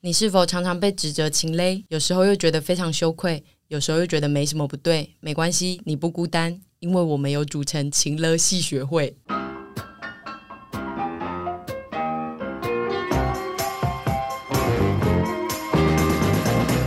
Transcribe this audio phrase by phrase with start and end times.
[0.00, 1.84] 你是否常常被指责情勒？
[1.88, 5.12] 有时候又觉得非常羞愧，有时候又觉得没什么不对。
[5.18, 9.16] 没关系，你不孤单，因为我们有组成情勒系学会。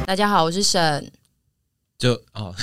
[0.06, 1.12] 大家好，我是沈。
[1.98, 2.56] 就哦，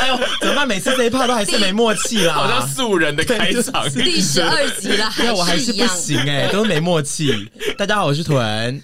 [0.00, 0.66] 哎呦，怎么办？
[0.66, 3.88] 每次这一趴都还是没默契啦， 好像素人的开场。
[3.90, 7.48] 第十二集了， 对，我还是不行哎，都没默契。
[7.78, 8.82] 大家好，我是豚，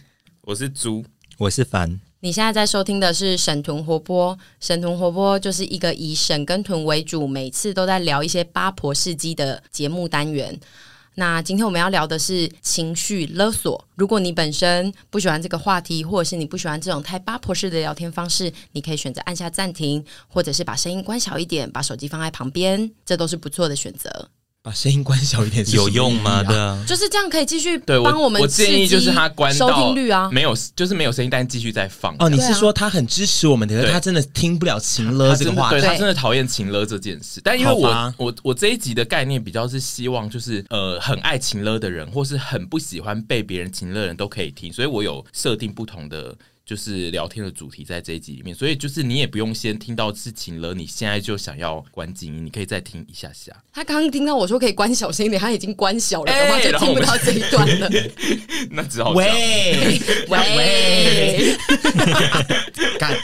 [0.50, 1.04] 我是猪，
[1.38, 2.00] 我是凡。
[2.18, 10.58] 你现在在收听的是沈屯活泼，沈屯活泼就是一个以沈跟屯为主，每次都在聊一些八婆事迹的节目单元。
[11.14, 13.86] 那今天我们要聊的是情绪勒索。
[13.94, 24.28] 如果你本身不喜欢这个话题，或者是你不喜欢这种太八婆式的聊天方式，你可以选择按下暂停，或者是把声音关小一点，把手机放在旁边，这都是不错的选择。
[24.62, 26.42] 把声音关小一点有用吗？
[26.42, 28.42] 对啊，就是这样可以继续对帮我们。
[28.42, 32.14] 我建议就是他关收听率啊，没有就是没有声音，但继续在放。
[32.18, 37.40] 哦，你是说他很支持我们的，可是他真的听不了情勒这个话，对他真的讨厌情勒这件事。
[37.42, 46.36] 但因为我我我这一集的概念比较是希望就是呃很爱情勒的人，或是很不喜欢被别人情勒的人都可以听，所以我有设定不同的。
[46.70, 53.52] 就是聊天的主题在这一集里面，所以就是你也不用先听到事情了，你现在就想要关静音，你可以再听一下下。
[53.72, 57.90] 他刚刚听到我说可以关小声一点，他已经关小了的话，就听不到这一段了。
[58.70, 61.56] 那只好喂喂，
[63.00, 63.16] 干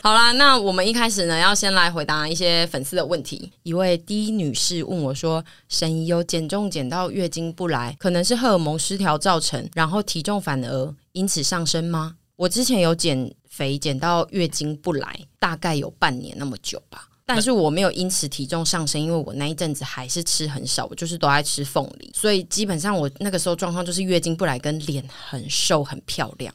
[0.00, 3.50] 好啦，那我们一开始呢，要先来回答一些粉丝的问题。
[3.64, 26.52] 一位 D 女士问我说：“神医有减重减到月经不来，可能是荷尔蒙失调造成，然后体重反而因此上升吗？”我之前有减肥减到月经不来，大概有半年那么久吧，但是我没有因此体重上升，因为我那一阵子还是吃很少，我就是都爱吃凤梨，所以基本上我那个时候状况就是月经不来，跟脸很瘦很漂亮。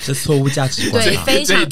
[0.00, 1.66] 这错误价值观，对，非常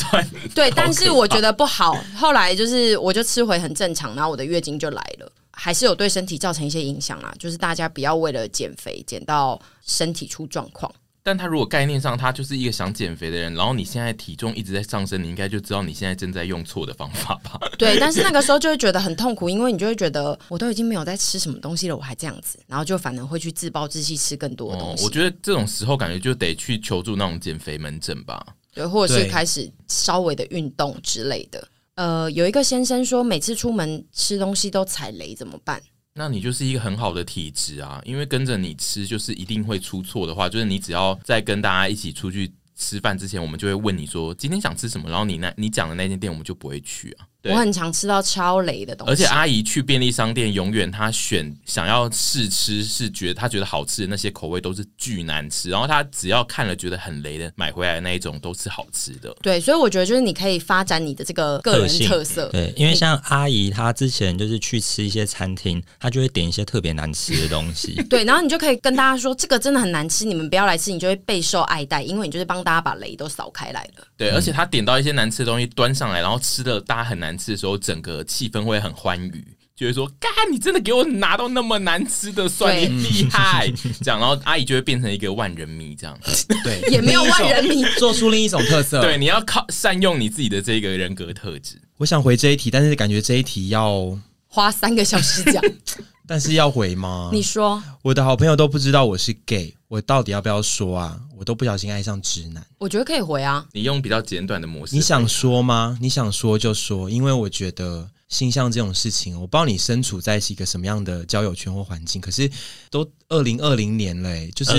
[0.54, 1.94] 对，但是我觉得不好。
[2.16, 7.32] 后来就是我就吃回很正常，然后我的月经就来了，还是有对身体造成一些影响啦。
[7.38, 10.92] 就是大家不要为了减肥减到身体出状况。
[11.22, 17.60] 但他如果概念上他就是一个想减肥的人，然后你现在体重一直在上升，你应该就知道你现在正在用错的方法吧？
[17.78, 25.02] 对，但是那个时候就会觉得很痛苦，因为你就会觉得我都已经没有在吃什么东西了，我还这样子，然后就反而会去自暴自弃吃更多的东西。
[25.02, 28.44] 哦，我觉得这种时候感觉就得去求助那种减肥门诊吧，
[28.74, 31.68] 对，或者是开始稍微的运动之类的。
[31.94, 35.80] 呃，有一个先生说，每次出门吃东西都踩雷，怎么办？
[36.14, 47.26] 那你就是一个很好的体质啊，因为跟着你吃就是一定会出错的话，就是你只要在跟大家一起出去吃饭之前，我们就会问你说今天想吃什么，然后你那你讲的那间店我们就不会去啊。
[47.44, 59.34] 我很常吃到超雷的东西，而且阿姨去便利商店，永远她选想要试吃，是觉得她觉得好吃的那些口味都是巨难吃，然后她只要看了觉得很雷的，买回来的那一种都是好吃的。
[59.42, 62.48] 对，所以我觉得就是你可以发展你的这个个人特色。
[62.50, 67.94] 对，因为像阿姨她之前就是去吃一些餐厅，她就会点一些特别难吃的东西。
[68.08, 74.06] 对，然后你就可以跟大家说这个真的很难吃，你们不要来吃，你就会备受爱戴，因为你就是帮大家把雷都扫开来了。
[74.16, 78.24] 对，而且她点到一些难吃的东西端上来，然后吃的大家很难吃的时候，整个。
[78.32, 79.44] 气氛会很欢愉，
[79.76, 83.70] 就会说：“干，你真的给我拿到那么难吃的，蒜你厉害。”
[84.02, 86.18] 这样，然后阿姨就会变成一个万人迷，这样。
[86.64, 89.02] 对， 也没有万人迷，做出另一种特色。
[89.02, 91.76] 对，你要靠善用你自己的这个人格特质。
[91.98, 95.62] 我想回这一题，但是感觉这一题要花三个小时讲。
[96.26, 97.30] 但是要回吗？
[97.32, 101.20] 你说，我的好朋友都不知道我是 gay，我到底要不要说啊？
[101.36, 102.64] 我都不小心爱上直男。
[102.78, 104.94] 我觉得可以回啊，你用比较简短的模式。
[104.94, 105.98] 你想说吗？
[106.00, 108.08] 你想说就说，因为我觉得。
[108.32, 112.50] 性向这种事情，我不知道你身处在是一个什么样的交友圈或环境，可是
[112.90, 114.72] 都二零二零年嘞，就是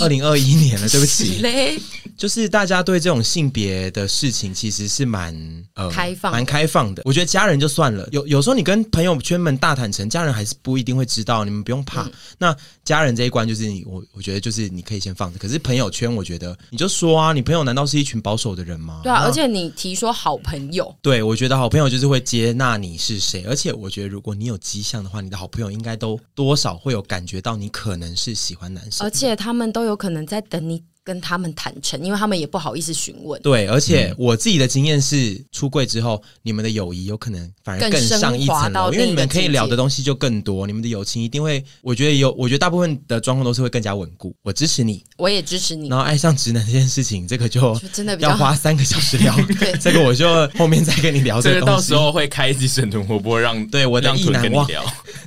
[0.00, 1.42] 二零二一年了，对不起，
[2.16, 5.34] 就是大家对这种性别的事情其实是蛮
[5.74, 7.02] 呃开放，蛮开放的。
[7.04, 12.04] 我觉得家人就算了，有有时候你跟朋友圈们大坦诚，家人还是不一定会知道，你们不用怕。
[12.04, 15.38] 嗯、那家人这一关就是你，我我觉得就是你可以先放着。
[15.38, 19.00] 可是朋友圈，我觉得你就说啊，你朋友难道是一群保守的人吗？
[19.02, 22.85] 对啊，而且你提说好朋友，对，我觉得好朋友就是会接纳你。
[22.86, 23.44] 你是谁？
[23.44, 30.82] 而且我觉得，如果你有迹象的话，你的好朋友应该都多少会有感觉到你可能是喜欢男生，而且他们都有可能在等你。
[31.06, 33.40] 跟他们坦诚，因为他们也不好意思询问。
[33.42, 44.34] 对，而且我自己的经验是，出柜之后，你们的友谊有可能反而更上一层楼，因为你们可以聊的东西就更多，你们的友情一定会，我觉得有，我觉得大部分的状况都是会更加稳固。
[44.42, 45.86] 我支持你，我也支持你。
[45.88, 49.32] 然后爱上直男这件事情，这个就，真的要花三个小时聊。
[49.60, 50.26] 对，这个我就
[50.58, 54.68] 后面再跟你聊这个到时候会开一集沈豚活泼，让对我的意难忘。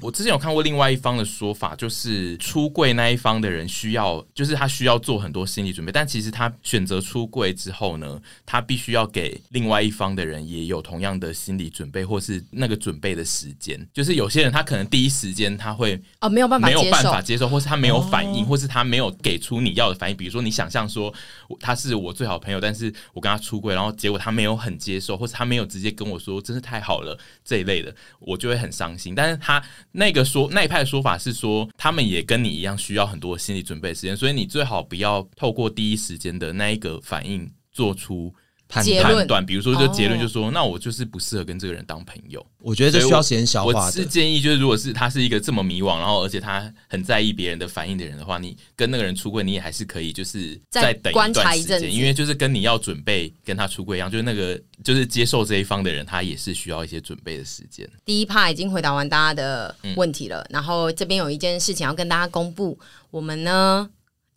[0.02, 13.80] 我之前有看过另外一方的说法，就是出柜那一方的人需要，就是他需要做很多心理准备，但其实他选择出柜之后呢，他必须要给另外一方的人也有同样的心理准备，或是那个准备的时间。
[13.94, 20.16] 就是有些人他可能第一时间他会哦没有办法没有办法接受，或是他没有反应，或是他没有给出你要的反应。
[20.16, 21.14] 比如说你想象说
[21.60, 29.16] 他是我最好朋友，但是我跟他出柜，然后结果他没有很接受，或是他没有直接跟我说真是太好了这一类的，我就会很伤心。
[29.16, 29.62] 但是他
[29.94, 38.32] 那个说那一派的说法是说，他们也跟你一样需要很多心理准备时间，所以你最好不要透过第一时间的那一个反应做出。
[38.72, 42.46] 判判断，比如说，就结论就是说，哦、那我就是不适合跟这个人当朋友。
[42.60, 43.80] 我觉得这需要时间消化的。
[43.80, 57.90] 我是建议，就是如果是他是一个这么迷惘，然后而且他很在意别人的反应的人的话，你跟那个人出柜，你也还是可以，就是再等一段时间，因为就是跟你要准备跟他出柜一样，就是那个就是接受这一方的人，他也是需要一些准备的时间。
[58.06, 62.78] 第一趴已经回答完大家的问题了，嗯、然后这边有一件事情要跟大家公布，
[63.10, 63.90] 我们呢，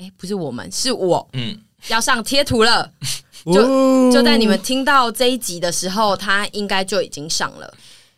[0.03, 1.57] 哎，不是我们，是我，嗯，
[1.87, 2.91] 要上贴图了。
[3.47, 7.73] 就就在你们听到这一集的时候，它应该就已经上了。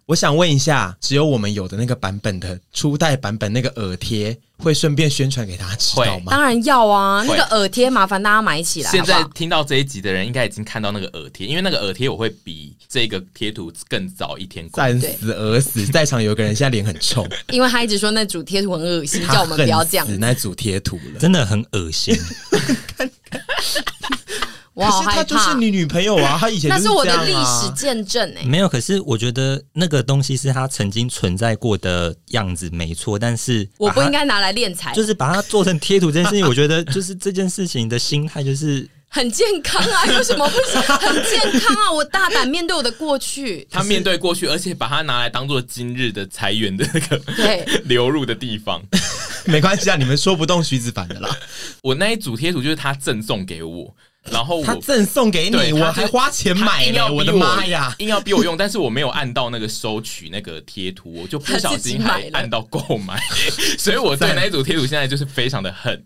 [0.07, 6.31] 我想问一下，只有我们有的那个版本的初代版本那个耳贴，会顺便宣传给大家知道吗？
[6.31, 8.91] 当然要啊，那个耳贴麻烦大家买起来。
[8.91, 14.71] 现在听到这一集的人，应该已经看到那个耳贴，因为那个耳贴我会比这个贴图更早一天。
[14.73, 20.19] 战死而死，在场有一个人现在脸很臭，因为他一直说那组贴图很恶心，叫我们不要这样子。
[20.19, 22.15] 那组贴图了，真的很恶心。
[24.75, 26.37] 我好害怕，可是她就是你女朋友啊！
[26.41, 28.69] 她以前、啊、那是我的历史见证哎、欸，没有。
[28.69, 33.19] 可是我觉得那个东西是她曾经存在过的样子，没错。
[33.19, 36.45] 但是我不应该拿来敛财，就是把它做成贴图这件事情。
[36.47, 40.07] 我觉得 就是这件事情的心态就是很健康啊！
[40.11, 41.93] 有什么不行很健康啊？
[41.93, 48.83] 我大胆面对我的过去，他面对过去，而且把它拿来当做今日的财源的那个对流入的地方。
[49.45, 51.29] 没关系啊，你们说不动徐子凡的啦。
[51.81, 53.95] 我那一组贴图就是他赠送给我。
[54.31, 57.95] 然后他赠送给你，我还花钱买了，我的妈呀！
[57.99, 63.21] 硬要逼我用，但是我没有按到那个收取那个贴图，我就不小心还按到购买，
[63.79, 66.03] 所以我在那一组贴图现在就是非常的恨，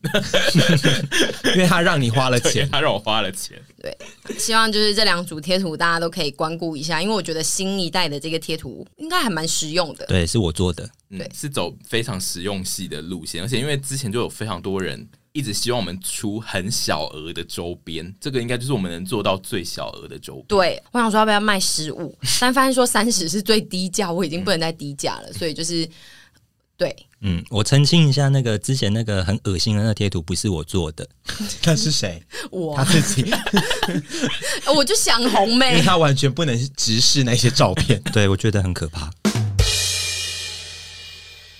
[1.55, 3.57] 因为他让你花了钱， 他让我花了钱。
[3.81, 3.97] 对，
[4.37, 10.05] 希望就是这两组贴图大家都可以关顾一下，因为我觉得新一代的这个贴图应该还蛮实用的。
[10.07, 15.09] 对，是我做的，对，嗯，是走非常实用系的路线，而且因为之前就有非常多人。
[15.39, 20.47] 一直希望我们出很小额的周边，这个应该就是我们能做到最小额的周边。
[20.49, 25.89] 对，我想说要不要卖十五， 但发现说三十是最低价，我已经不能再低价了，所以就是
[26.77, 31.09] 对，嗯，我澄清一下，那个之前那个很恶心的那个贴图不是我做的，
[31.63, 32.21] 那是谁？
[32.51, 33.33] 我他自己，
[34.75, 39.09] 我就想红妹，因为他完全不能直视那些照片，对我觉得很可怕。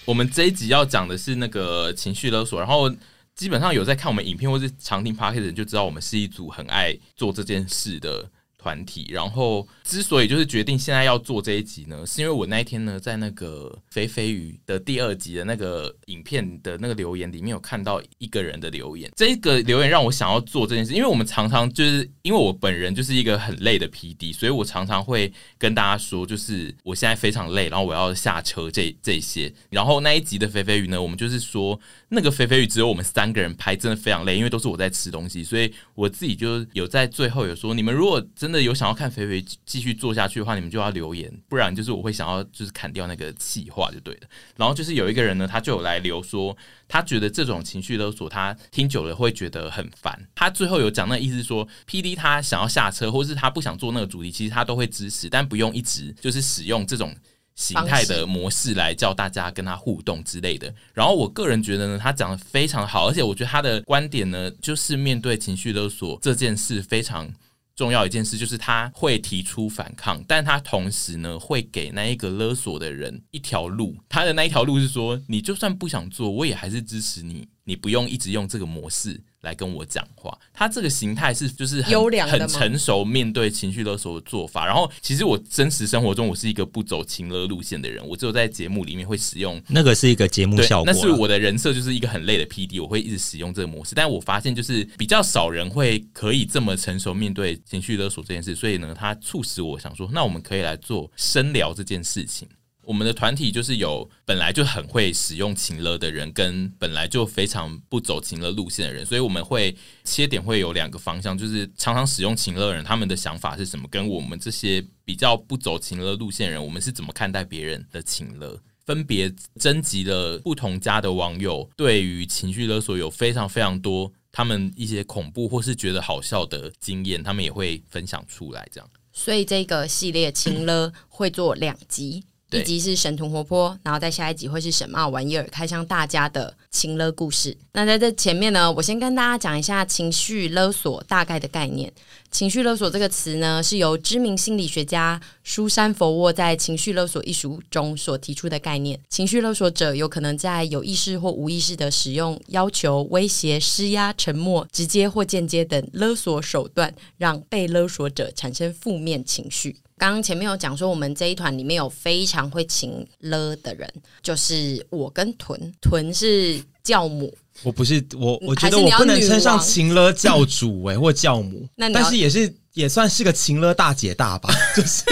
[0.05, 2.93] 我们这一集要讲的是那个情绪勒索，然后。
[3.39, 31.79] 基本上有在看我们影片或是常听 Podcast 的人就知道，我们是一组很爱做这件事的团体，然后之所以就是决定现在要做这一集呢，是因为我那一天呢，在那个肥肥鱼的第二集的那个影片的那个留言里面有看到一个人的留言，这个留言让我想要做这件事，因为我们常常就是因为我本人就是一个很累的 PD，所以我常常会跟大家说，就是我现在非常累，然后我要下车这这些，然后那一集的肥肥鱼呢，我们就是说
[32.09, 44.21] 那个肥肥鱼只有我们三个人拍，真的非常累，因为都是我在吃东西，所以我自己就有在最后有说，你们如果真真的有想要看肥肥继续做下去的话，你们就要留言，不然就是我会想要就是砍掉那个气话就对了。
[44.57, 46.57] 然后就是有一个人呢，他就有来留说，
[46.89, 50.19] 他觉得这种情绪勒索他听久了会觉得很烦。
[50.35, 57.15] 他最后有讲那意思说，PD 他想要下车，或是他不想做那个主题，其实他都会支持，但不用一直就是使用这种
[57.55, 60.75] 形态的模式来叫大家跟他互动之类的。
[60.95, 67.31] 然后我个人觉得呢，他讲的非常好，而且我觉得他的观点呢，就是面对情绪勒索这件事非常。
[67.79, 73.97] 重要一件事就是他会提出反抗，但他同时呢会给那一个勒索的人一条路。
[74.09, 77.47] 他的那一条路是说，你就算不想做，我也还是支持你。
[77.69, 80.37] 你不用一直用这个模式来跟我讲话。
[80.55, 84.65] 他这个形态是就是很优良的很成熟面对情绪勒索的做法。
[84.65, 90.91] 然后，其实我真实生活中我是一个不走情勒路线的人，我只有在节目里面会使用那个是一个节目效果。
[90.91, 93.95] 那是我的人设，就是一个很累的 PD，我会一直使用这个模式。
[93.95, 102.49] 但我发现就是比较少人会可以这么成熟面对情绪勒索这件事，所以呢，它促使我想说，那我们可以来做深聊这件事情。
[102.89, 118.59] 我们的团体就是有本来就很会使用情勒的人，跟本来就非常不走情勒路线的人，所以我们会切点会有两个方向，就是常常使用情勒的人，他们的想法是什么，跟我们这些比较不走情勒路线人，我们是怎么看待别人的情勒。
[118.87, 119.31] 分别
[119.61, 128.67] 征集了不同家的网友，对于情绪勒索有非常非常多他们一些恐怖或是觉得好笑的经验，他们也会分享出来。
[128.73, 132.25] 这样，所以这个系列情勒会做两集。
[132.51, 137.55] 一集是神童活泼，然后在下一集会是什么玩意儿开箱大家的情勒故事。
[137.73, 141.93] 那在这前面呢，我先跟大家讲一下情绪勒索大概的概念。
[142.31, 148.99] 情绪勒索这个词呢，是由知名心理学家舒珊·佛沃在《情绪勒索》一书中所提出的概念。
[149.11, 159.77] 情绪勒索者有可能在有意识或无意识的使用要求、威胁、施压、沉默、直接或间接等勒索手段，让被勒索者产生负面情绪。
[159.99, 175.05] 刚刚前面有讲说，我们这一团里面有非常会情了的人，就是我跟屯，屯是教母，我不是我，我觉得我不能称上情勒教主哎、欸，或教母， 那但是也是也算是个情勒大姐大吧， 就是。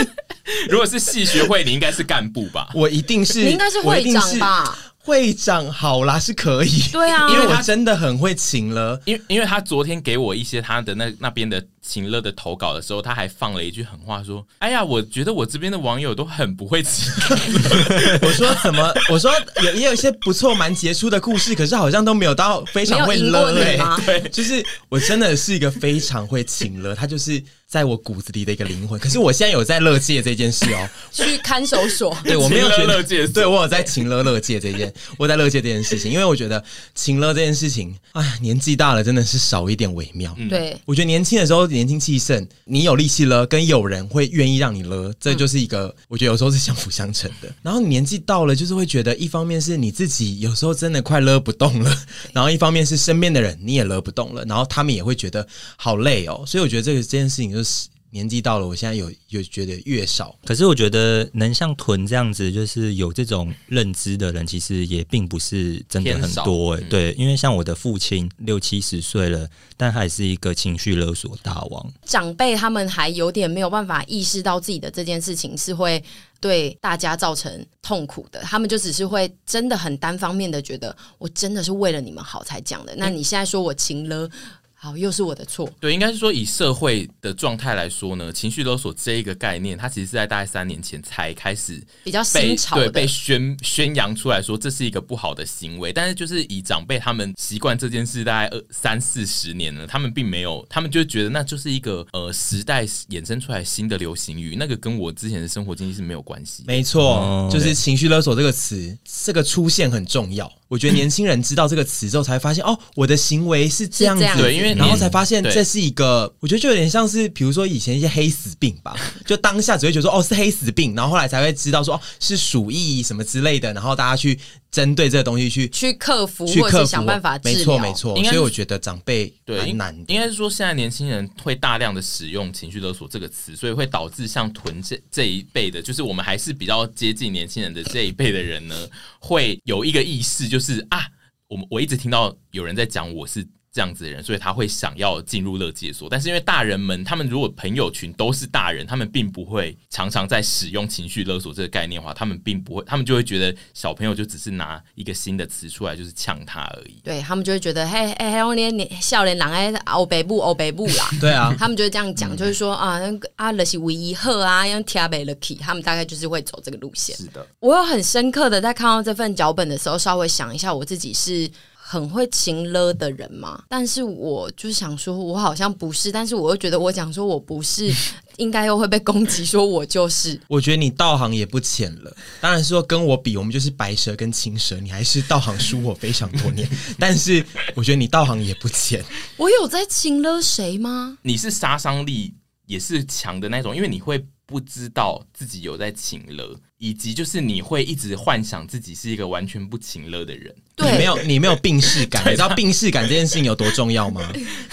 [0.71, 2.71] 如果是系学会，你应该是干部吧？
[2.73, 4.95] 我一定是，你应该是会长吧？
[5.07, 11.65] 会长好啦，是可以，对啊，因为我真的很会请了，因为因为他昨天给我一些他的那那边的。
[11.89, 17.13] 请乐的投稿的时候，他还放了一句狠话，说：“哎呀，我觉得我这边的网友都很不会请。
[18.23, 18.93] ”我说：“怎么？
[19.09, 19.31] 我说
[19.63, 28.99] 也也有一些不错、蛮杰出的故事，可是好像都没有到非常会勒、欸。”对，就是我真的是一个非常会请了，他就是在我骨子里的一个灵魂。
[28.99, 32.17] 可是我现在有在乐界这件事哦， 去看守所。
[32.25, 36.63] 对，我没有乐界，对我有在情乐乐界这件，我在乐界这件事情，因为我觉得
[36.95, 40.35] 情乐这件事情，哎，年纪大了真的是少一点微妙。
[40.39, 41.67] 嗯、对，我觉得年轻的时候。
[41.67, 47.53] 年轻气盛，你有力气勒，跟有人会愿意让你勒，这就是一个，我觉得有时候是相辅相成的。
[47.61, 51.95] 然后你年纪到了，就是会觉得，一方面是你自己有时候真的快勒不动了，
[52.33, 55.47] 然后一方面是身边的人你也勒不动了，然后他们也会觉得
[55.77, 56.45] 好累哦。
[56.47, 57.66] 所以我觉得这个这件事情就是。
[58.11, 66.87] 年纪到了，我现在有有觉得越少，可是我觉得能像屯这样子，就是有这种认知的人，其实也并不是真的很多哎、欸。
[66.89, 69.47] 对，因为像我的父亲六七十岁了，
[69.77, 71.93] 但还是一个情绪勒索大王。
[72.07, 76.03] 长辈他们还有点没有办法意识到自己的这件事情是会
[76.41, 82.95] 对大家造成痛苦的，他们就只是会真的很单方面的觉得，我真的是为了你们好才讲的。
[82.97, 84.31] 那你现在说我情勒？
[84.79, 85.69] 好，又是我的错。
[85.81, 95.93] 对，应该是说以社会的状态来说呢，情绪勒索这一个概念，它其实是在大概三年前才开始比较新潮，对，被宣宣扬出来说这是一个不好的行为。
[95.95, 106.63] 但是就是以长辈他们习惯这件事大概二三四十年了，他们并没有，他们就觉得那就是一个呃时代衍生出来新的流行语，那个跟我之前的生活经历是没有关系。
[106.67, 110.53] 没错，哦、就是情绪勒索这个词，这个出现很重要。
[110.69, 118.97] 我觉得年轻人知道这个词之后，才发现哦，我的行为是这样子，对，因为然后才发现这是一个，我觉得就有点像是，比如说以前一些黑死病吧，
[119.27, 124.39] 就当下只会觉得说哦是黑死病，然后后来才会知道说哦是鼠疫什么之类的，然后大家去
[124.71, 128.25] 针对这个东西去去克服，去克服想办法治疗，没错没错。
[128.25, 138.75] 所以我觉得长辈蛮难的，应该是说现在年轻人会大量的使用情绪勒索这个词，所以会导致像屯这这一辈的，就是我们还是比较接近年轻人的这一辈的人呢，
[139.19, 141.07] 会有一个意识，就是啊。
[141.49, 143.47] 我们我一直听到有人在讲我是。
[143.77, 146.09] 这样子的人，所以他会想要进入勒戒所。
[146.09, 156.99] 但是因为大人们，他们如果朋友群都是大人，他们并不会常常在使用情绪勒索这个概念的话，他们并不会，他们就会觉得小朋友就只是拿一个新的词出来，就是呛他而已。
[157.05, 161.11] 对，他们就会觉得，嘿，哎，我连年少年郎哎，欧北部欧北部啦。
[161.21, 162.99] 对啊，他们就会这样讲，就是说啊，
[163.35, 167.15] 啊，那是唯一贺啊，用 T 北 Lucky，他们大概就是会走这个路线。
[167.15, 171.51] 是的，我有很深刻的在看到这份脚本的时候，稍微想一下，我自己是。
[171.89, 177.95] 很会情勒的人嘛，但是我就想说，我好像不是，但是我又觉得我讲说我不是，
[178.39, 180.41] 应该又会被攻击，说我就是。
[180.49, 187.45] 我觉得你道行也不浅了，当然是说跟我比，我们就是白蛇跟青蛇，你还是道行输我非常多年， 但是
[187.77, 189.05] 我觉得你道行也不浅。
[189.37, 191.17] 我有在情勒谁吗？
[191.23, 192.35] 你是杀伤力
[192.67, 196.59] 也是强的那种，因为你会不知道自己有在情勒。
[196.79, 204.21] 以及就是你会一直幻想自己是一个完全不情勒的人，对，你没有你没有病逝感，你知道病逝感这件事情有多重要吗？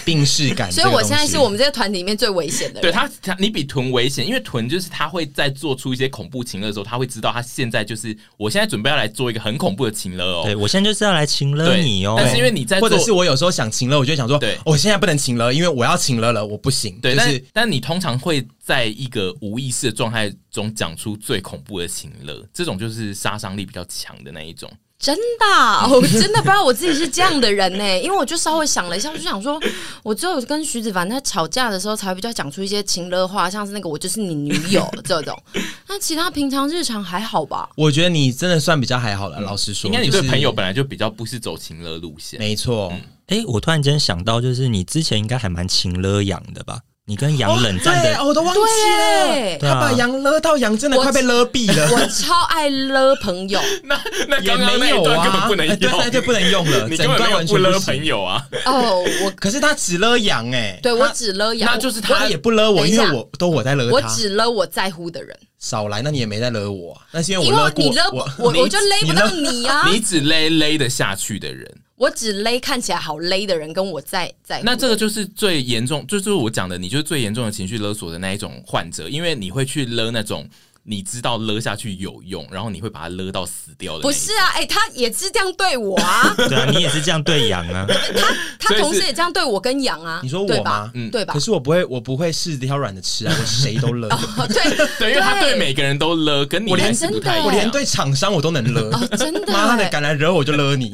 [0.04, 2.82] 病逝感，所以我现在是我们这个团体里面最危险的人。
[2.82, 12.16] 对他，他你比豚危险，因为豚就是他会在做出一些恐怖情勒的时候，他会知道他现在就是我现在准备要来做一个很恐怖的情勒哦，对我现在就是要来情勒你哦。
[12.18, 16.98] 但是因为你在，或者是我有时候想情勒，我就想说，对，我现在不能情勒，因为我要情勒了，我不行。
[17.00, 22.74] 对，但是但你通常会在一个无意识的状态中讲出最恐怖的情勒，这种。
[22.74, 24.68] 就是杀伤力比较强的那一种。
[25.04, 25.44] 真的，
[25.94, 28.00] 我真的不知道我自己是这样的人呢、欸。
[28.00, 29.60] 因为我就稍微想了一下，我就想说，
[30.02, 35.38] 我只有跟徐子凡在吵架的时候，才会比较讲出一些情勒话，像是那个“我就是你女友”这种。
[35.86, 37.68] 那其他平常日常还好吧？
[37.76, 39.38] 我觉得你真的算比较还好了。
[39.40, 42.38] 老实说，应该你对朋友本来就比较不是走情勒路线。
[42.38, 42.90] 没错。
[43.26, 46.80] 哎、欸，我突然间想到，就是你之前应该还蛮情勒养的吧？
[47.06, 49.58] 你跟杨冷战的、哦，我都忘记了。
[49.60, 51.90] 他把杨勒到杨真的快被勒毙了。
[51.92, 56.88] 我超爱勒朋友， 那那刚刚那一段根本不能用，对，那就不能用了。
[56.88, 58.42] 你根本没有不勒朋友啊？
[58.64, 65.38] 哦，我 可是他只勒杨哎，对我只勒杨，那就是他也不勒我，因为我都我在勒他，我只勒我在乎的人。
[65.58, 69.90] 少来，那你也没在勒我，那是因为我勒过，你勒我，我我就勒不到你啊。
[69.90, 71.70] 你只勒勒得下去的人。
[71.96, 80.48] 我只勒看起来好勒的人，跟我在在那这个就是最严重，就是我讲的，你就是最严重的情绪勒索的那一种患者，因为你会去勒那种。
[80.86, 84.02] 你知道勒下去有用，然后你会把它勒到死掉的。
[84.02, 86.34] 不是啊，哎、欸，他也是这样对我啊。
[86.36, 87.86] 对啊，你也是这样对羊啊。
[88.18, 90.20] 他他同时也这样对我跟羊啊。
[90.22, 90.90] 你说我吗？
[90.94, 91.32] 嗯，对吧？
[91.32, 94.08] 可是我不会，我不会柿子挑软的吃啊， 我谁都勒。
[94.08, 98.90] 哦、对对，因为他对每个人都勒，跟你我连不太一样，我连对厂商我都能勒。
[98.90, 99.52] 哦，真的。
[99.52, 100.92] 妈的，敢来惹我就勒你。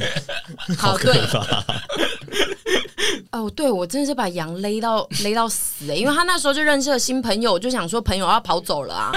[0.78, 1.64] 好可怕。
[3.32, 9.12] 哦，对，我真的是把羊勒到勒到死哎、欸，因为他那时候就认识了新朋友，我就想说朋友要跑走了啊。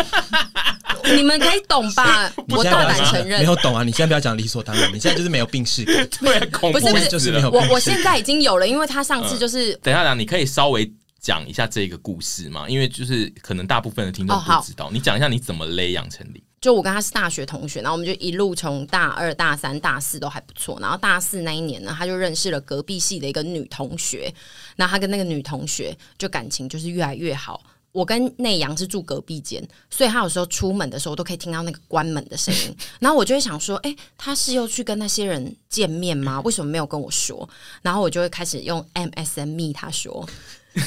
[1.16, 2.32] 你们可以懂吧？
[2.50, 3.84] 我大胆承认，没有懂啊！
[3.84, 5.96] 你现在不要讲理所当然，你现在就是没有病逝感。
[6.22, 6.40] 对，
[6.72, 7.50] 不是不是，就是没有。
[7.50, 9.74] 我我现在已经有了，因为他上次就是……
[9.84, 10.90] 等一下，你可以稍微
[11.20, 12.70] 讲一下这个故事嘛？
[12.70, 16.42] 因为就是可能大部分的听众不知道，你讲一下你怎么勒杨丞琳。
[16.64, 24.34] 就我跟他是大学同学，然后我们就一路从大二、大三、大四都还不错，然后大四那一年呢，他就认识了隔壁系的一个女同学，
[24.78, 27.62] 那他跟那个女同学就感情就是越来越好。
[27.92, 32.74] 我跟内阳是住隔壁间，所以他有时候出门的时候，都可以听到那个关门的声音。
[32.98, 36.40] 然后我就会想说，哎、欸，他是又去跟那些人见面吗？
[36.46, 37.48] 为什么没有跟我说？
[37.82, 40.26] 然后我就会开始用 MSN 密他说，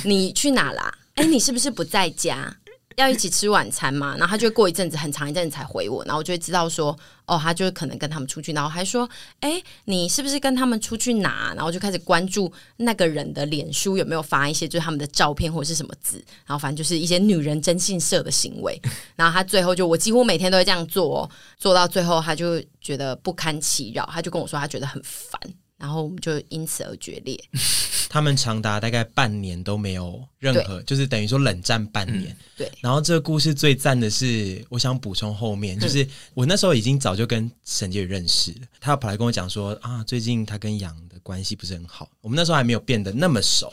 [0.06, 0.92] 你去哪啦？
[1.16, 2.56] 哎、你是不是不在家？
[2.96, 4.16] 要一起吃晚餐嘛？
[4.18, 9.08] 然后他就过一阵子，很长一阵子才回我，然后我就会知道说，哦，他就可能跟他们出去，然后还说，
[9.40, 11.52] 哎，你是不是跟他们出去哪？
[11.54, 18.80] 然后就开始关注那个人的脸书有没有发一些就是他们的照片或者是什么字，然后反正就是一些女人征信社的行为。
[19.14, 25.38] 然后他最后就我几乎每天都会这样做哦，做到最后他就觉得不堪其扰，他就跟我说他觉得很烦。
[25.78, 27.38] 然后我们就因此而决裂。
[28.08, 32.30] 他们长达大概半年都没有任何，就是等于说冷战半年。
[32.30, 32.72] 嗯、对。
[32.80, 42.08] 然后这个故事最赞的是，我想补充后面，就是我那时候已经早就跟沈杰宇认识了，他跑来跟我讲说啊，最近他跟杨的关系不是很好。
[42.22, 43.70] 我们那时候还没有变得那么熟。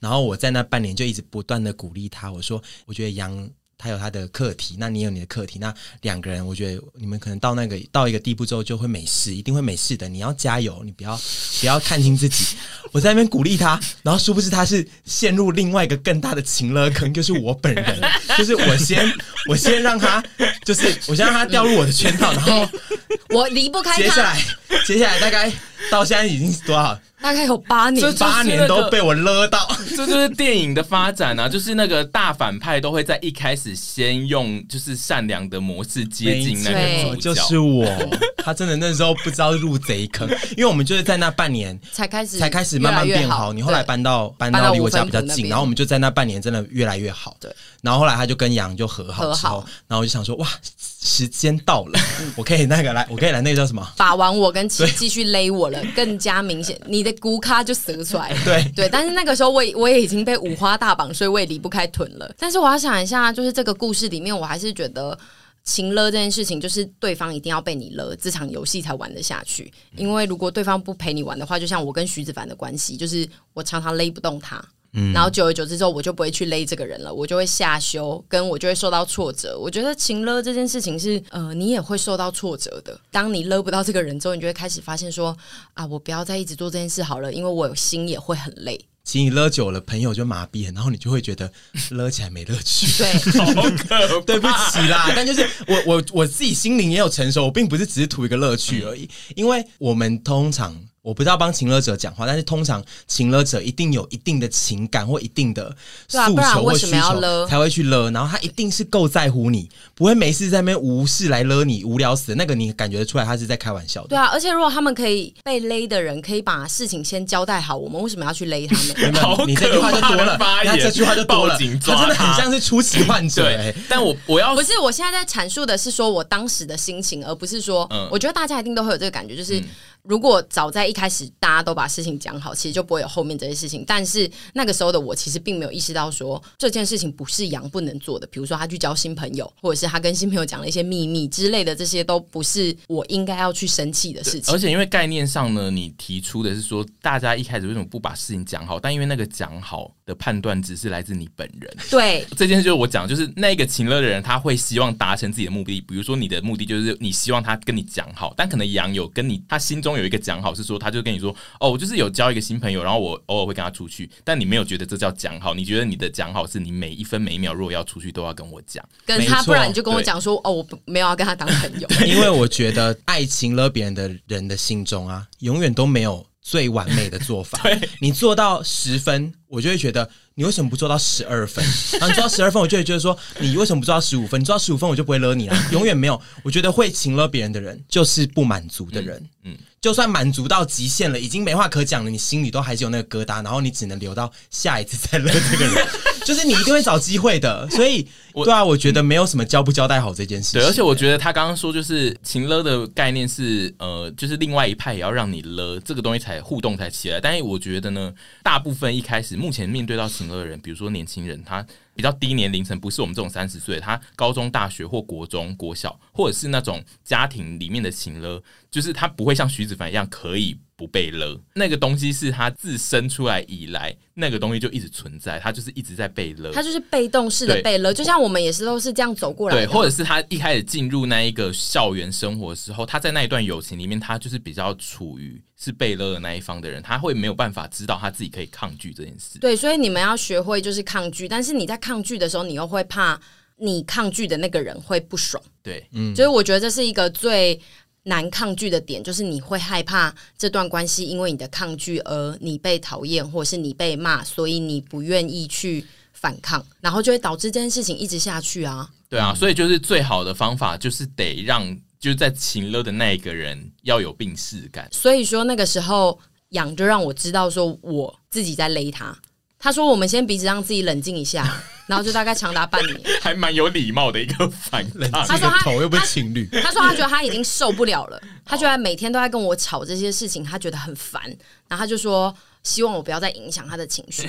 [0.00, 3.48] 然后我在那半年就一直不断的鼓励他，我说我觉得杨。
[3.78, 10.08] 他有他的课题，那你有你的课题，那两个人，我觉得你们可能到那个到一个地步之后就会没事，一定会没事的。
[10.08, 11.16] 你要加油，你不要
[11.60, 12.56] 不要看清自己。
[12.90, 18.00] 我在那边鼓励他，然后殊不知他是陷入另外一个更大的情勒坑，就是我本人，
[18.36, 19.08] 就是我先
[19.48, 20.20] 我先让他，
[20.64, 22.68] 就是我先让他掉入我的圈套，然后
[23.30, 23.98] 我离不开他。
[23.98, 24.44] 接下来
[24.86, 25.52] 接下来大概
[25.88, 26.98] 到现在已经是多少？
[27.20, 29.58] 大概有八年，这八年都被我勒到，
[29.96, 31.48] 这就是电影的发展啊！
[31.48, 37.86] 就是那个大反派都会在一开始先用就是善良的模式接近那个主角，就是我。
[38.44, 40.26] 他真的那时候不知道入贼坑，
[40.56, 43.52] 因为我们就是在那半年才开始才开始慢慢变好。
[43.52, 47.36] 你后来搬到搬到离我家比较近，然后我们就在那半年真的越来越好。
[47.40, 52.00] 对，然后后来他就跟杨就和好之后，然后我就想说哇，时间到了，
[52.36, 53.86] 我可以那个来，我可以来那个叫什么？
[53.96, 56.80] 把玩我跟其继续勒我了，更加明显。
[56.86, 57.14] 你的。
[57.18, 62.32] 骨卡就折出来了， 对对，但是那个时候我也我也已经被五花大绑，所以我也离不开臀了。
[62.38, 65.18] 但是我要想一下，就是这个故事里面，我还是觉得
[65.64, 69.72] 情勒这件事情，就是对方一定要被你勒，这场游戏才玩得下去。
[69.96, 74.64] 因为如果对方不陪你玩的话，就像我跟徐子凡的关系，就是我常常勒不动他。
[74.98, 79.56] 嗯，然后久而久之之后，我就不会去勒这个人了，我就会下修，跟我就会受到挫折。
[79.56, 82.98] 我觉得情勒这件事情是，呃，你也会受到挫折的。
[83.12, 85.36] 当你勒不到这个人之后，你就会开始发现说，
[85.74, 88.76] 啊，我不要再一直做这件事好了，因为我心也会很累。
[89.04, 91.50] 其实你勒久了，朋友就麻痹了，然后你就会觉得
[91.90, 92.86] 勒起来没乐趣。
[92.98, 100.76] 对， 好可对不起啦，但就是我我我自己心灵也有成熟，我并不是只是图一个乐趣而已，因为我们通常。
[101.08, 105.74] 我不知道帮情勒者讲话，但是通常情勒者一定有一定的情感或一定的
[106.06, 114.08] 诉求或需求才会去勒，然后他一定是够在乎你，不会没事在那边无事来勒你，无聊死的那个你感觉得出来他是在开玩笑的。
[114.08, 119.14] 对啊，而且如果他们可以被勒的人可以把事情先交代好，我们为什么要去勒他们？
[119.16, 123.44] 好你这句话就多了，那这句话就多了，他真的很像是出奇患者。
[123.44, 129.58] 对，但我我要不是，我现在在阐述的是说我当时的心情，而不是说，嗯、我觉得大家一定都会有这个感觉，就是。
[129.58, 129.64] 嗯
[130.08, 133.84] 如果早在一开始大家都把事情讲好，其实就不会有后面这些事情。
[133.86, 138.26] 但是那个时候的我，其实并没有意识到说这件事情不是杨不能做的。
[138.28, 144.54] 比如说他去交新朋友，或者是他跟新朋友讲了一些秘密之类的，这些都不是我应该要去生气的事情。
[144.54, 148.80] 而且因为概念上呢，你提出的是说大家一开始为什么不把事情讲好？
[148.80, 151.76] 但因为那个讲好的判断只是来自你本人。
[151.90, 155.80] 对，这件事就是我讲，就是那个情乐的人，他会希望达成自己的目的。
[155.82, 160.78] 比如说你的目的就是你希望他跟你讲好，但可能杨有跟你他心中有一个讲好是说。
[160.78, 164.08] 他就跟你说：“哦，我就是有交一个新朋友，然后我偶尔会跟他出去。
[164.22, 165.52] 但你没有觉得这叫讲好？
[165.52, 171.88] 你觉得你的讲好是你每一分每一秒，如果要出去都要跟我讲，跟他，不然你就跟我讲说：哦，我没有要跟他当朋友。
[172.06, 177.60] 因为我觉得爱情了别人的人的心中啊，永远都没有最完美的做法。
[178.00, 180.08] 你做到十分，我就会觉得。”
[180.38, 181.64] 你为什么不做到十二分？
[181.98, 184.40] 然后你做到十二分，我就会觉得说，你为什么不做到十五分？
[184.40, 185.56] 你做到十五分，我就不会勒你了。
[185.72, 189.16] 永远没有，我觉得会情勒别人的人，就是不满足的人。
[189.42, 195.88] 嗯，嗯就算满足到极限了，已经没话可讲了，你心里都还是有那个疙瘩，然后你只能留到下一次再勒这个人。
[196.24, 197.68] 就是你一定会找机会的。
[197.70, 200.60] 所以，对啊，我觉得没有什么交不交代好这件事情。
[200.60, 207.20] 对，而且我觉得他刚刚说，就是情勒的概念是，呃，就是另外一派也要让你勒这个东西才互动才起来。
[207.20, 210.28] 但是我觉得呢，大部分一开始目前面对到情。
[210.28, 220.58] 的人，比如说年轻人，他比较低年龄层，不是我们这种三十岁，他高中、大学或国中、国小，或者是那种家庭里面的情勒，就是他不会像徐子凡一样可以。
[220.78, 229.66] 不被勒，那个东西是他自生出来以来，那个东西就一直存在，他就是一直在被勒，他就是被动式的被勒，就像我们也是都是这样走过来的。
[229.66, 239.40] 对，或者是他一开始进入那一个校园生活的时候，他在那一段友情里面，他就是比较处于是被勒的那一方的人，他会没有办法知道他自己可以抗拒这件事。
[239.40, 243.20] 对，所以你们要学会就是抗拒，但是你在抗拒的时候，你又会怕
[243.56, 245.42] 你抗拒的那个人会不爽。
[245.60, 247.60] 对，嗯，所以我觉得这是一个最。
[248.08, 258.88] 难抗拒的点就是你会害怕这段关系因为你的抗拒而你被讨厌，或是你被骂，所以你不愿意去反抗，然后就会导致这件事情一直下去啊。
[259.10, 261.64] 对啊，所以就是最好的方法就是得让
[262.00, 264.88] 就是在情勒的那一个人要有病逝感。
[264.90, 266.18] 所以说那个时候
[266.50, 269.16] 养就让我知道说我自己在勒他。
[269.58, 275.10] 他说：“我们先彼此让自己冷静一下， 然后就大概长达半年，还蛮有礼貌的一个反应。
[275.10, 281.22] 他说他又不是情侣，他说他觉得他已经受不了了，他觉得每天都在跟我吵这些事情，他觉得很烦，
[281.68, 284.28] 然后他就说希望我不要再影响他的情绪。”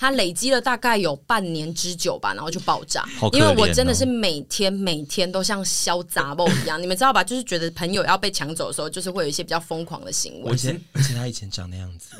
[0.00, 3.06] 他累积了大概有半年之久吧，然后就爆炸。
[3.20, 7.22] 哦、因为我真的是每天每天都像消杂包一样，你们知道吧？
[7.22, 10.40] 就是觉得朋友要被抢走的时候，就是会有一些比较疯狂的行为。
[10.44, 12.16] 我以前，而且他以前长那样子，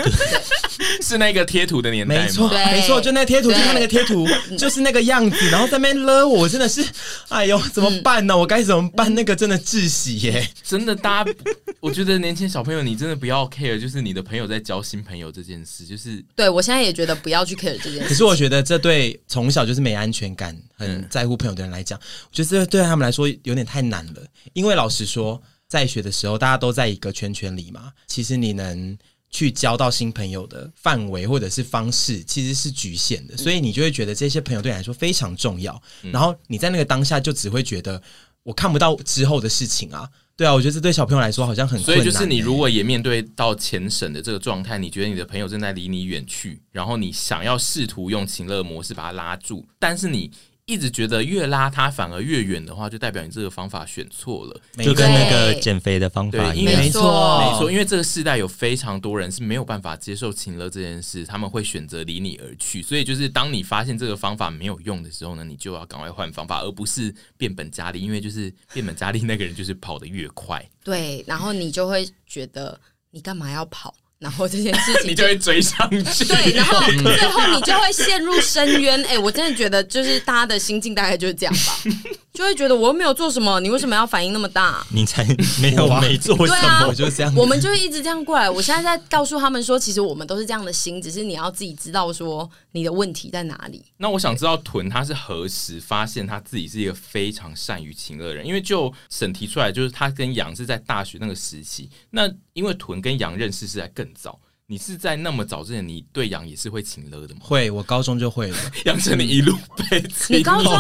[1.01, 5.49] 是那个贴图的年代，没错，没错，就那贴图，就他那个贴图，就是那个样子。
[5.49, 6.85] 然后在那边勒我，真的是，
[7.31, 8.37] 哎呦，怎么办呢？
[8.37, 9.15] 我该怎么办？
[9.15, 10.47] 那个真的窒息耶！
[10.63, 11.33] 真的，大家，
[11.81, 17.70] 我觉得年轻小朋友，你真的不要 care，就是你的朋友在交新朋友这件事，就是对我现在也觉得不要去 care。
[17.79, 24.23] 可是我觉得这对从小就是没安全感、很在乎朋友的人来讲，我觉得这对他们来说有点太难了。
[24.53, 28.97] 因为老实说，在学的时候大家都在一个圈圈里嘛，其实你能
[29.31, 35.81] 去交到新朋友的范围或者是方式其实是局限的，所以你就会觉得这些朋友对你来说非常重要。
[36.13, 38.03] 然后你在那个当下就只会觉得
[38.43, 40.09] 我看不到之后的事情啊。
[40.41, 42.03] 对啊，我觉得这对小朋友来说好像很困难。
[42.03, 50.31] 所以就是你如果也面对到前省的这个状态，你觉得你的朋友正在离你远去，然后你想要试图用情乐模式把他拉住，但是你。
[50.71, 56.81] 一直觉得越拉他反而越远的话，就代表你这个方法选错了，就跟那个减肥的方法一样。
[56.81, 62.81] 没错，没错，因为这个世代有非常多人是没有办法接受情乐这件事，他们会选择离你而去。
[62.81, 68.01] 所以，就是当你发现这个方法没有用的时候呢，你就要赶快换方法，而不是变本加厉。
[68.01, 70.65] 因为就是变本加厉，那个人就是跑得越快。
[70.85, 72.81] 对，然后你就会觉得
[73.11, 73.93] 你干嘛要跑？
[74.21, 79.03] 然后这件事情 你就会追上去，对，然后 最后你就会陷入深渊。
[79.05, 81.79] 哎、欸，我真的觉得就是大家的心境大概就是这样吧。
[82.33, 84.87] 就会觉得我又没有做什么，你为什么要反应那么大？
[84.91, 85.27] 你才
[85.61, 87.35] 没有没做什么，啊、我就这样。
[87.35, 88.49] 我们就会一直这样过来。
[88.49, 93.85] 我现在在告诉他们说，其实我们都是这样的心，只是你要自己知道说你的问题在哪里。
[93.97, 98.47] 那我想知道屯他是何时发现他自己是一个非常善于情乐的人？
[98.47, 101.91] 因为就审提出来，就是他跟杨是在大学那个时期。
[102.11, 104.41] 那因为屯跟杨认识是在更早。
[104.71, 107.41] 你是在那么早之前，你对羊也是会情勒的吗？
[107.43, 108.57] 会，我高中就会了。
[108.87, 109.59] 杨丞琳一路
[109.91, 110.73] 被你高中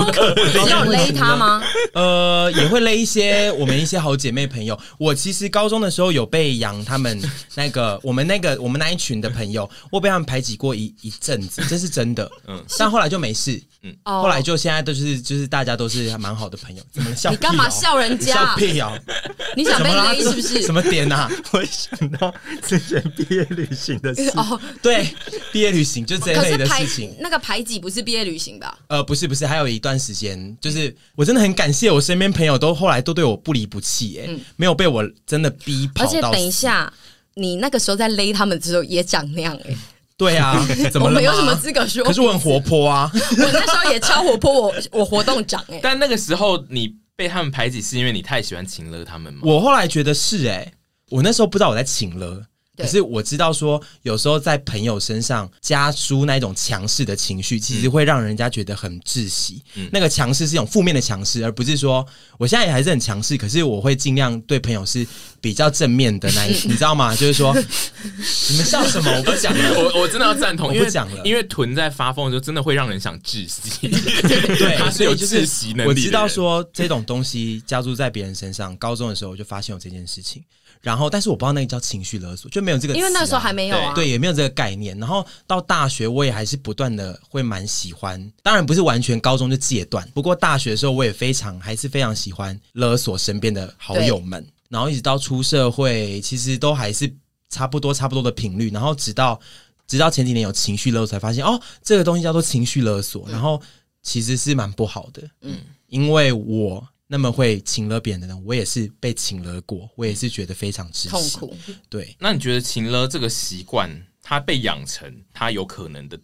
[0.64, 1.60] 你要勒他吗？
[1.94, 4.78] 呃，也会勒一些我们一些好姐妹朋友。
[4.96, 7.20] 我其实高中的时候有被杨他们
[7.56, 12.30] 那个 我们那个我们那一群的朋友，我被他们排挤过一一阵子，这是真的。
[12.46, 13.60] 嗯，但后来就没事。
[13.82, 16.82] 嗯，后来就现在都是就是大家都是还蛮好的朋友。
[16.92, 17.30] 怎么笑？
[17.30, 18.34] 你干嘛笑人家？
[18.34, 18.92] 笑屁啊！
[19.56, 20.62] 你想被勒是不是？
[20.66, 21.30] 什么点啊？
[21.52, 22.32] 我想到
[22.66, 25.08] 之前毕业旅行的事哦，对，
[25.52, 27.16] 毕业旅行就这一类的事情。
[27.20, 28.78] 那个排挤不是毕业旅行吧？
[28.88, 36.04] 呃，不是，不是，还有一段时间，就是我真的很感谢我身边朋友都后来都对我不离不弃，哎，没有被我真的逼跑。
[36.04, 36.92] 而且等一下，
[37.34, 39.74] 你那个时候在勒他们之后也长那样，哎，
[40.20, 40.54] 对啊，
[40.92, 41.14] 怎么了？
[41.14, 42.04] 我们有什么资格说？
[42.04, 45.80] 可是我很活泼啊， 我那时候也超活泼，我我活动长哎。
[45.82, 49.40] 但那个时候你被他们排挤，是因为你太喜欢请乐他们吗？
[49.44, 50.70] 我后来觉得是，哎，
[51.08, 52.42] 我那时候不知道我在情勒。
[52.80, 59.62] 可是我知道说，有时候在朋友身上加诸那一种强势的情绪，其实会让人家觉得很窒息。
[59.74, 62.06] 嗯、那个强势是一种负面的强势，而不是说
[62.38, 63.36] 我现在也还是很强势。
[63.36, 65.06] 可是我会尽量对朋友是
[65.40, 67.14] 比较正面的那一种， 你知道吗？
[67.14, 69.10] 就是说，你们笑什么？
[69.10, 73.88] 我不讲了，我我真的要赞同，我不讲了，因为屯在发疯的时候，真的会让人想窒息。
[73.88, 75.88] 对，他是有窒息能力。
[75.88, 80.42] 我知道说这种东西加注在别人身上，高中的时候我就发现有这件事情。
[80.80, 84.98] 然后，但是我不知道那个叫情绪勒索，就没有这个因为那时候还没有啊，对，也没有这个概念。
[84.98, 94.46] 然后到大学，我也还是不断的会蛮喜欢，当然不是完全高中就戒断，不过大学的时候我也非常还是非常喜欢勒索身边的好友们。
[94.70, 97.12] 然后一直到出社会，其实都还是
[97.50, 98.70] 差不多差不多的频率。
[98.70, 99.38] 然后直到
[99.86, 103.60] 直到前几年有情绪勒索，才发现哦，这个东西叫做情绪勒索，然后
[104.02, 105.22] 其实是蛮不好的。
[105.42, 106.88] 嗯，因为我。
[107.12, 111.56] 那么会情勒别人的人，我也是被情勒过，我也是觉得非常窒息痛苦。
[111.88, 113.90] 对，那你觉得情勒这个习惯，
[114.22, 116.16] 它被养成，它有可能的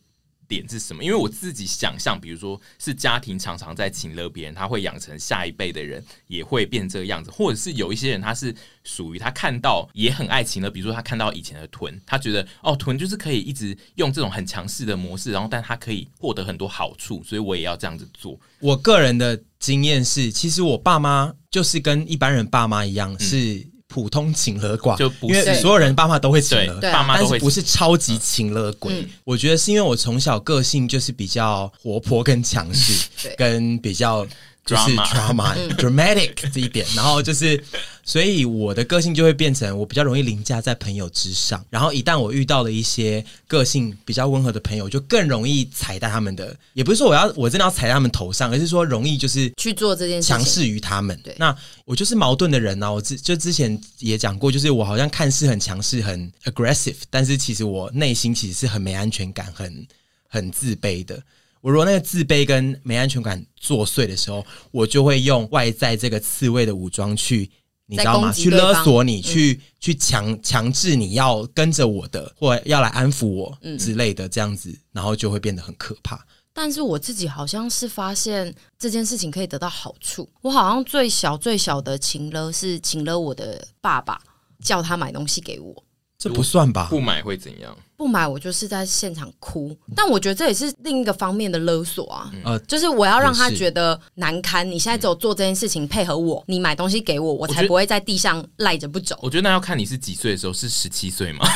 [0.49, 1.03] 点是什么？
[1.05, 8.55] 因为我自己想象，比如说是家庭常常在请了别人，他会养成下一辈的人也会变这个样子，或者是有一些人他是
[8.85, 18.39] 属于他看到也很爱情的，比如说他看到以前的屯，他觉得哦屯就是可以一直用这种很强势的模式，然后但他可以获得很多好处，所以我也要这样子做。
[18.61, 23.67] 我个人的经验是，其实我爸妈就是跟一般人爸妈一样，嗯、是。
[23.89, 28.93] 普通情和寡，就因为所有人爸妈都会情勒，爸妈都会不是超级情勒鬼。
[28.93, 34.27] 嗯、我觉得是因为我从小个性就是比较活泼跟强势，跟比较。
[34.67, 37.63] 就是 drama dramatic 这一点，然后就是，
[38.05, 51.17] 所以我的个性就会变成我比较容易凌驾在朋友之上，然后一旦我遇到了一些个性比较温和的朋友，就更容易踩在他们的，也不是说我要我真的要踩在他们头上，而是说容易就是去做这件事，强势于他们。
[51.23, 52.93] 对，那我就是矛盾的人呢、啊。
[52.93, 59.87] 我之就之前也讲过，就是我好像看似很强势、很 aggressive，但是其实我内心其实是很没安全感、很
[60.29, 61.23] 很自卑的。
[61.67, 67.51] 我如果那个自卑跟没安全感作祟的时候，我就会用外在这个刺猬的武装去，
[67.87, 68.31] 你知道吗？
[68.31, 76.25] 去勒索你，嗯、去去强强制你要跟着我的，或要来安抚我之类的，这样子，然后就会变得很可怕。
[76.53, 80.31] 但是我自己好像是发现这件事情可以得到好处。
[80.43, 84.21] 我好像最小最小的情勒是请了我的爸爸，
[84.63, 85.83] 叫他买东西给我。
[86.17, 86.87] 这不算吧？
[86.89, 87.77] 不买会怎样？
[87.97, 89.77] 不买我就是在现场哭。
[89.95, 92.31] 但我觉得这也是另一个方面的勒索啊。
[92.45, 94.69] 呃，就是我要让他觉得难堪。
[94.71, 99.19] 你现在只有做这件事情配合我，你买东西给我，我才不会在地上赖着不走。
[99.23, 101.47] 我觉得那要看你是几岁的时候，是十七岁吗？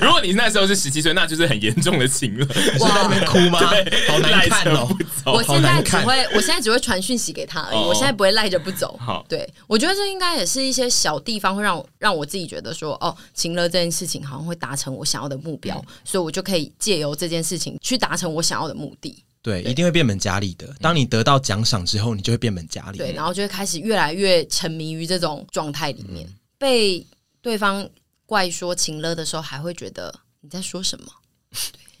[0.00, 2.44] 如果你那时候是十七岁，那就是很严重的情勒。
[2.44, 3.58] 你在那边哭吗？
[4.08, 4.88] 好难看哦。
[5.26, 7.76] 我现在只会，我现在只会传讯息给他而已。
[7.76, 8.98] 我现在不会赖着不走。
[8.98, 13.14] 好，对，我觉得这应该也是一些小地方会让我让我自己觉得说，哦。
[13.34, 19.22] 情勒这件事情好像会达成我想要的目标，嗯、所以我就可以借由这件事情去达成我想要的目的。
[19.40, 20.74] 对，一定会变本加厉的。
[20.80, 22.98] 当你得到奖赏之后，你就会变本加厉。
[22.98, 26.26] 对，然后就会开始越来越沉迷于这种状态里面。
[26.26, 27.06] 嗯、被
[27.40, 27.88] 对方
[28.26, 31.06] 怪说情了的时候，还会觉得你在说什么？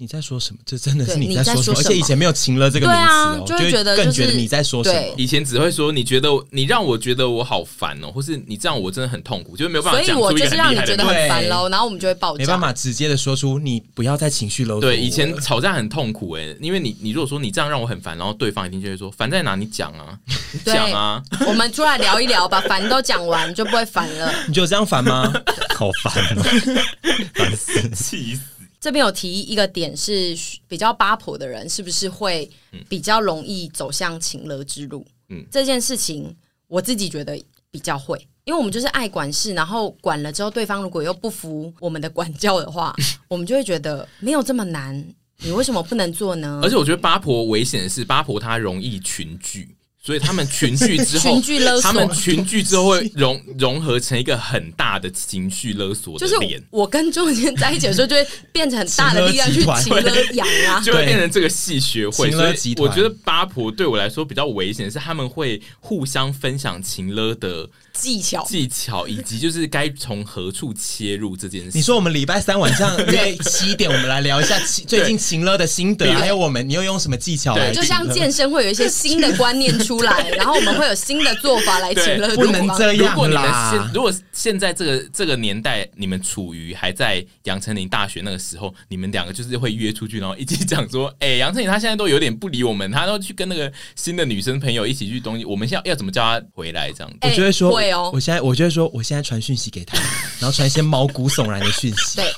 [0.00, 0.60] 你在说什么？
[0.64, 1.78] 这真的是你在说什么？
[1.78, 5.14] 而且以前没有“情了”这个名词哦，就会觉得更觉得你在说什么。
[5.16, 10.00] 以前只会说你觉得你让我觉得我好烦哦，或是你这样我真的很痛苦，就是没有办法。
[10.00, 12.38] 所以我就是让你觉得很烦喽，然后我们就会爆炸。
[12.38, 14.82] 没办法直接的说出你不要再情绪勒索。
[14.82, 19.56] 对，以前吵架很痛苦哎，因为你你如果说你这样让我很烦，然后对方一定就会说烦在哪？
[19.56, 20.16] 你讲啊，
[20.64, 24.32] 讲啊，我们出来聊一聊，吧烦都讲完就不会烦了。
[24.46, 25.32] 你就这样烦吗？
[25.74, 26.42] 好烦哦，
[27.34, 28.57] 烦死，气死。
[28.80, 30.36] 这边有提一个点是
[30.66, 32.48] 比较八婆的人，是不是会
[32.88, 35.04] 比较容易走向情勒之路？
[35.28, 36.34] 嗯，这件事情
[36.66, 37.36] 我自己觉得
[37.70, 42.94] 比较会，因为我们就是爱管事，然后管了之后，对方如果又不服我们的管教的话，
[43.28, 45.04] 我们就会觉得没有这么难，
[45.38, 46.60] 你为什么不能做呢？
[46.62, 49.76] 而且我觉得八婆危险的是，八婆她容易群聚。
[50.00, 51.40] 所以他们群聚之后，
[51.82, 56.40] 他们群聚之后会融融合成一个很大的情绪勒索的脸。
[56.40, 62.30] 就是我跟中间在一起的时候，就会变成很大的力量去情勒羊啊，就会变成这个戏学会。
[62.30, 71.72] 所以我觉得八婆对我来说比较危险的是，他们会互相分享情勒的技巧、技巧以及就是该从何处切入这件事。
[71.74, 77.72] 你说我们礼拜三晚上 约七点，我们来聊一下最近情勒的心得，还有我们你又用什么技巧来？
[77.74, 79.98] 就像健身会有一些新的观念出。
[79.98, 82.34] 出来，然后我们会有新的做法来请乐。
[82.36, 83.08] 不能这样。
[83.08, 95.44] 如果你们现如果现在这个这个年代，你们处于还在杨丞琳大学那个时候，你们两个就是会约出去，然后一起讲说：“哎、欸，杨丞琳她现在都有点不理我们，她都去跟那个新的女生朋友一起去东西。
[95.46, 96.92] 我们现在要怎么叫她回来？
[96.92, 98.10] 这样子？”我觉得说，会哦。
[98.12, 99.96] 我现在我觉得说，我现在传讯息给他，
[100.38, 102.16] 然后传一些毛骨悚然的讯息。
[102.16, 102.32] 对，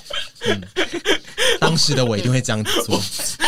[0.46, 0.62] 嗯，
[1.60, 3.00] 当时的我一定会这样子做。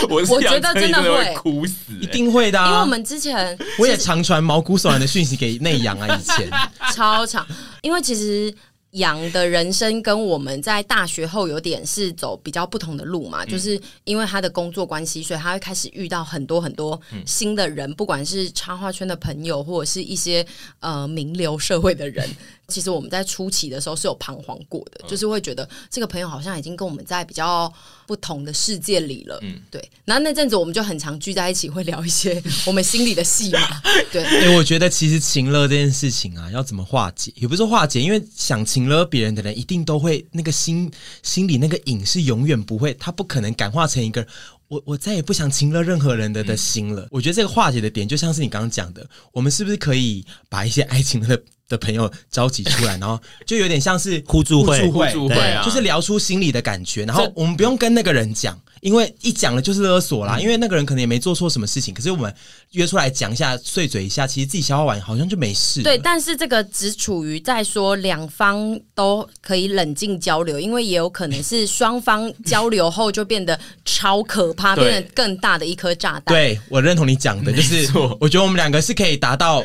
[0.09, 2.59] 我我觉得真的会哭死，一定会的。
[2.59, 6.51] 因为我们之前我也常传毛骨悚然的讯息给内阳啊，以前
[6.95, 7.47] 超长，
[7.83, 8.55] 因为其实。
[8.93, 20.45] 杨的人生跟我们在大学后有点是走比较不同的路嘛，嗯、就是因为他的工作关系，所以他会开始遇到很多很多新的人，嗯、不管是插画圈的朋友，或者是一些
[20.81, 22.29] 呃名流社会的人。
[22.73, 27.73] 其实我们在初期的时候是有彷徨过的，嗯、就是会觉得这个朋友好像已经跟我们在比较
[28.07, 29.39] 不同的世界里了。
[29.43, 29.91] 嗯，对。
[30.05, 33.61] 然后那阵子我们就很常聚在一起，会聊一些 我们心里的戏嘛。
[34.11, 34.25] 对。
[34.33, 37.33] 哎、欸，我觉得其实情勒这件事情啊，要怎么化解？
[37.37, 40.91] 也不是说化解，因为想情勒别人的人，一定都会那个心
[41.23, 44.27] 心里那个瘾是永远不会，他不可能感化成一个
[44.69, 47.03] 我我再也不想情勒任何人的的心了。
[47.03, 57.07] 嗯、我觉得这个化解的点，就像是你刚刚讲的，我们是不是可以把一些爱情的的朋友召集出来，然后就有点像是互助会，互助会啊，就是聊出心里的感觉。
[57.07, 60.39] 然后我们不用跟那个人讲，因为一讲了就是勒索啦。
[60.39, 62.33] 因为那个人可能也没做错什么事情，可是我们
[62.73, 65.83] 约出来讲一下，碎嘴一下，其实自己消化完好像就没事。
[65.83, 76.35] 对，但是这个只处于在说两方都可以冷静交流，因为也有可能是双方交流后就变得超可怕，变得更大的一颗炸弹。
[76.35, 77.89] 对，我认同你讲的，就是
[78.21, 79.65] 我觉得我们两个是可以达到。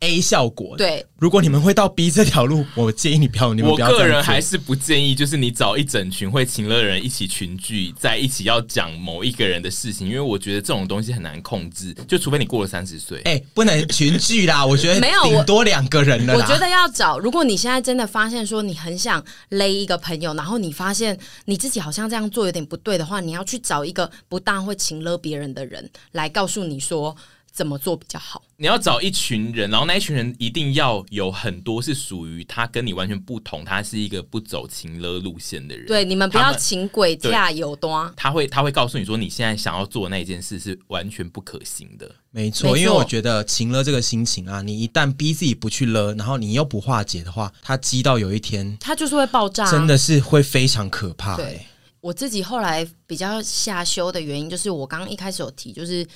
[0.00, 3.52] A 效果对，如果你们会到 B 这条路，我建议你不要。
[3.52, 3.88] 你们不要。
[3.88, 13.18] 我个人还是不建议，就是你找一整群会情勒的人一起群聚在一起要讲某一个人的事情，因为我觉得这种东西很难控制，就除非你过了三十岁。
[13.24, 14.64] 哎、欸，不能群聚啦！
[14.66, 16.36] 我觉得没有顶多两个人了。
[16.36, 27.16] 我觉得要找，如果你现在真的发现说你很想勒一个朋友，然后你发现你自己好像这样做有点不对的话，你要去找一个不大会情勒别人的人来告诉你说。
[27.58, 28.40] 怎么做比较好？
[28.56, 35.84] 你要找一群人，然后那一群人一定要有很多是属于他跟你完全不同，他是一个不走情勒路线的人。
[35.88, 38.12] 对，你们不要请鬼架有端。
[38.16, 42.08] 他会他会告诉你说，你现在想要做的那件事是完全不可行的。
[42.30, 51.36] 没错，因为我觉得情勒这个心情啊，你一旦逼自己不去勒，然后你又不化解的话，他积到有一天，他就是会爆炸，真的是会非常可怕。
[51.36, 51.66] 对，
[52.00, 56.06] 我自己后来比较下修的原因，就是我刚刚一开始有提，就是。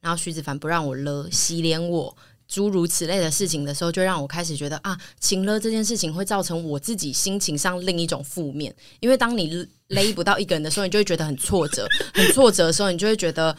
[0.00, 2.16] 然后徐子凡不让我勒，洗脸我，
[2.48, 8.74] 诸如此类的事情的时候，就让我开始觉得啊，情勒这件事情会造成我自己心情上另一种负面。
[9.00, 13.56] 因为当你勒不到一个人的时候，你就会觉得很挫折，很挫折的时候，你就会觉得。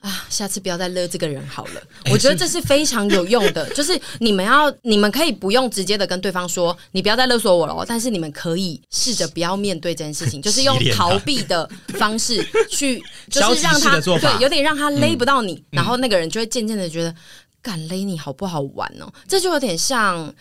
[0.00, 1.82] 啊，下次不要再勒这个人好了。
[2.10, 7.84] 我觉得这是非常有用的，就是你们要，你们可以不用直接的跟对方说，你不要再勒索我了。
[7.86, 17.14] 但是你们可以试着不要面对这件事情， 就是用逃避的方式去， 就是让他对，有点让他勒不到你，然后那个人就会渐渐的觉得，
[17.62, 19.12] 敢勒你好不好玩哦？
[19.28, 20.32] 这就有点像。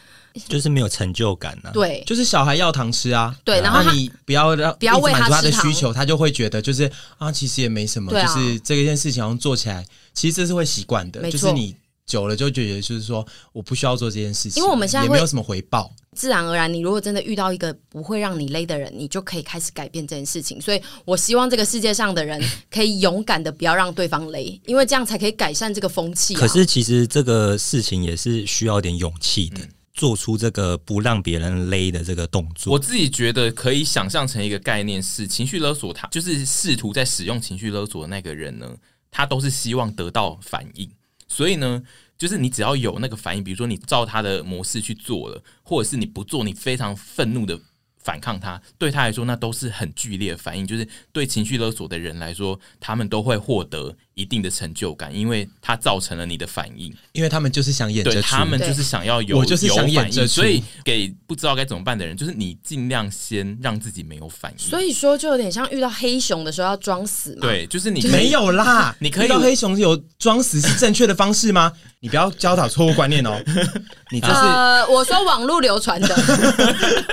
[0.47, 11.75] 就是没有成就感呢、啊，对，就是小孩要糖吃啊，对，然后你不要让不要满足他的需求，他就会觉得就是啊，其实也没什么，啊、就是这一件事情好像做起来，其实这是会习惯的，就是你
[12.09, 15.93] 久了就觉得就是说我不需要做这件事情，因为我们现在也没有什么回报。
[16.13, 20.59] 自然而然，你如果真的遇到一个不会让你累的人，你就可以开始改变这件事情。
[20.59, 26.39] 所以我希望这个世界上的人可以勇敢的不要让对方累，因为这样才可以改善这个风气啊。
[26.39, 29.61] 可是其实这个事情也是需要点勇气的。
[29.61, 38.73] 嗯做出这个不让别人勒的这个动作，我自己觉得可以想象成一个概念是情绪勒索他，他就是试图在使用情绪勒索的那个人呢，
[39.11, 40.89] 他都是希望得到反应，
[41.29, 41.81] 所以呢，
[42.17, 47.57] 就是你只要有那个反应，比如说你照他的模式去做了，或者是你不做，你非常愤怒的
[47.99, 53.95] 反抗他，对他来说那都是很剧烈的反应，就是对情绪勒索的人来说，他们都会获得。
[54.19, 64.59] 一定的成就感，因为它造成了你的反应，因为他们就是想演着，他们就是想要有，我就是想演着，所以给不知道该怎么办的人，就是你尽量先让自己没有反应。
[64.59, 67.37] 所以说，就有点像遇到黑熊的时候要装死嘛。
[67.43, 71.71] 对，就是你 没有啦，你可以遇到黑熊有装死是正确的方式吗？
[72.01, 73.41] 你不要教导错误观念哦。
[74.11, 76.15] 你就是呃，我说网络流传的，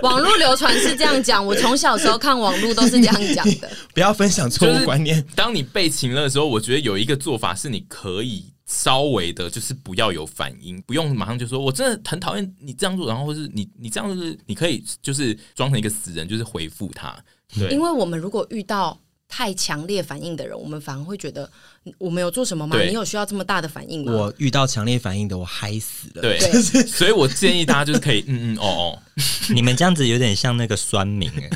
[0.02, 3.68] 网络流传是这样讲，我从小时候看网络都是这样讲的。
[3.94, 5.24] 不要分享错误观念。
[5.36, 6.95] 当你被擒了的时候，我觉得有。
[6.96, 17.14] 有一个做法是，你可以稍微的，就是不要有反应，不用马上就说“我真的很讨厌你这样做”，然后或是你你这样就是你可以就是装成一个死人，就是回复他。
[17.54, 21.50] 对，因为我们如果遇到太强烈反应的人，我们反而会觉得
[21.98, 22.80] 我们有做什么吗？
[22.82, 24.12] 你有需要这么大的反应吗？
[24.12, 26.22] 我遇到强烈反应的，我嗨死了。
[26.22, 26.40] 对，
[26.86, 28.98] 所以我建议大家就是可以嗯嗯哦哦，
[29.54, 31.50] 你们这样子有点像那个酸民哎。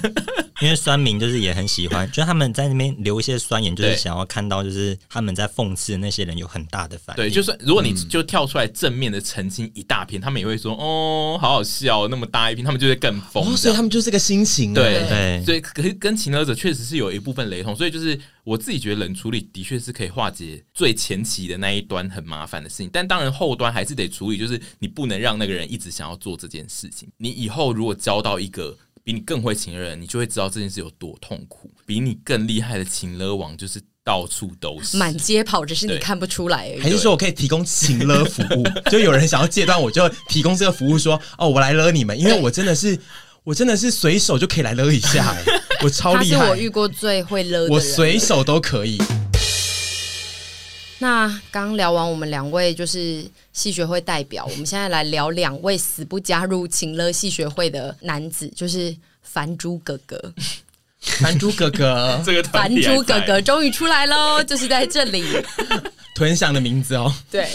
[0.61, 7.23] 因为酸民就是也很喜欢， 就他们在那边留一些酸言，就是想要看到，就是他们在讽刺那些人有很大的反应。
[7.23, 13.43] 对，就是如果你就跳出来正面的澄清一大篇，嗯、他们也会说哦，好好笑，那么大一篇，他们就会更疯。
[13.43, 14.75] 哦，所以他们就是个心情。
[14.75, 27.09] 对对，所以可是跟情勒者确实是有一部分雷同，所以就是我自己觉得冷处理的确是可以化解最前期的那一端很麻烦的事情，但当然后端还是得处理，就是你不能让那个人一直想要做这件事情。
[27.17, 28.77] 你以后如果交到一个。
[29.03, 31.71] 比你更会情勒人，你就会知道这件事有多痛苦。
[31.87, 36.81] 比你更厉害的情勒王，就是到处都是，满街跑，只是你看不出来而已。
[36.81, 38.65] 还是说我可以提供情勒服务？
[38.91, 42.99] 就有人想要戒断，我就提供这个服务说，说哦，我来勒你们，因为我真的是，
[43.43, 45.35] 我真的是随手就可以来勒一下，
[45.83, 48.99] 我超厉害，他是我遇过最会勒的，我随手都可以。
[51.03, 53.25] 那刚聊完我们两位就是
[53.55, 60.33] 戏学会代表，我们现在来聊两位死不加入情乐戏学会的男子，就是凡猪哥哥。
[61.01, 65.25] 凡猪哥哥， 这个凡猪哥哥终于出来喽，就是在这里。
[66.15, 67.11] 豚响的名字哦。
[67.31, 67.49] 对，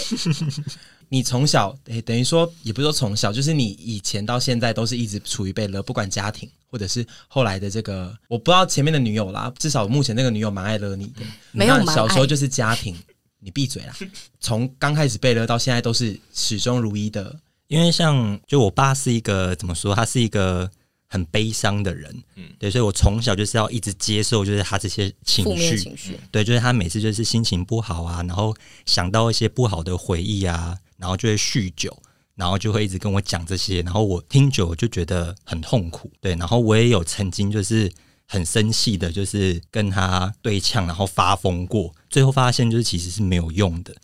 [1.10, 11.22] 你从小诶、欸，等于说也不是说从小，就是你以前到现在都是一直处于被勒，不管家庭或者是后来的这个，我不知道前面的女友啦，至少目前那个女友蛮爱勒你的，
[11.52, 12.98] 没有小时候就是家庭。
[13.46, 13.96] 你闭嘴啦！
[14.40, 20.68] 从刚开始被勒到现在都是始终如一的，因为像就我爸是一个怎么说，他是一个
[21.06, 28.52] 很悲伤的人，嗯，对，所以我从小就是要一直接受，就是他这些情绪，情绪，对，就是他每次就是心情不好啊，然后
[28.88, 31.96] 想到一些不好的回忆啊，然后就会酗酒，
[32.34, 37.92] 然后就会一直跟我讲这些，然后我听久就觉得很痛苦，对，然后我也有曾经就是。
[38.28, 43.96] 很生气的，就是跟他对呛，然后发疯过，最后发现就是其实是没有用的，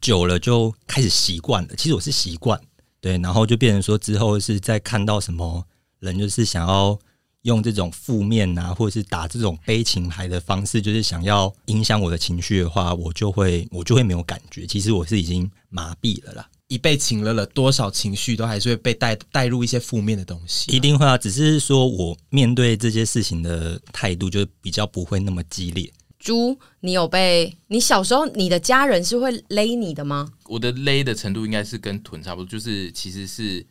[0.00, 1.74] 久了就开始习惯了。
[1.76, 2.60] 其实我是习惯，
[3.00, 5.64] 对，然后就变成说之后是在看到什么
[5.98, 6.98] 人，就是想要
[7.42, 14.66] 用这种负面啊，或者是打这种悲情牌的方式，就是想要影响我的情绪的话，我就会我就会没有感觉。
[14.66, 16.48] 其实我是已经麻痹了啦。
[16.68, 20.72] 一被请了了多少情绪，都还是会被带带入一些负面的东西。
[20.72, 25.92] 一定会啊，只是说我面对这些事情的态度就比较不会那么激烈。
[26.18, 30.32] 猪，你有被你小时候你的家人是会勒你的吗？
[30.46, 33.64] 我的勒的程度应该是跟臀差不多，就是其实是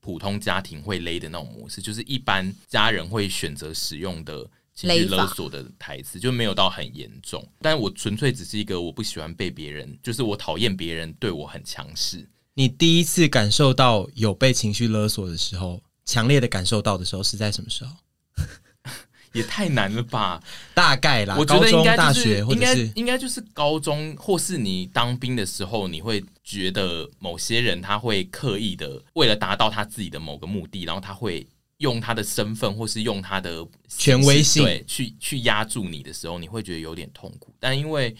[0.00, 7.42] 普通家庭会勒的那种模式，就是一般家人会选择使用的情绪勒索的台词，就没有到很严重。
[7.62, 12.28] 但我纯粹只是一个我不喜欢被别人，就是我讨厌别人对我很强势。
[12.54, 17.96] 你第一次感受到有被情绪勒索的时候，强烈的感受到的时候是在什么时候？
[19.32, 20.42] 也太难了吧！
[20.74, 31.46] 大概啦，我觉得应该、就是、大学应该应该就是高中，或是你当兵的时候，你会觉得某些人他会刻意的为了达到他自己的某个目的，然后他会
[31.78, 37.54] 用他的身份或是用他的权威性对去去压住你的时候，你会觉得有点痛苦。
[37.58, 38.14] 但因为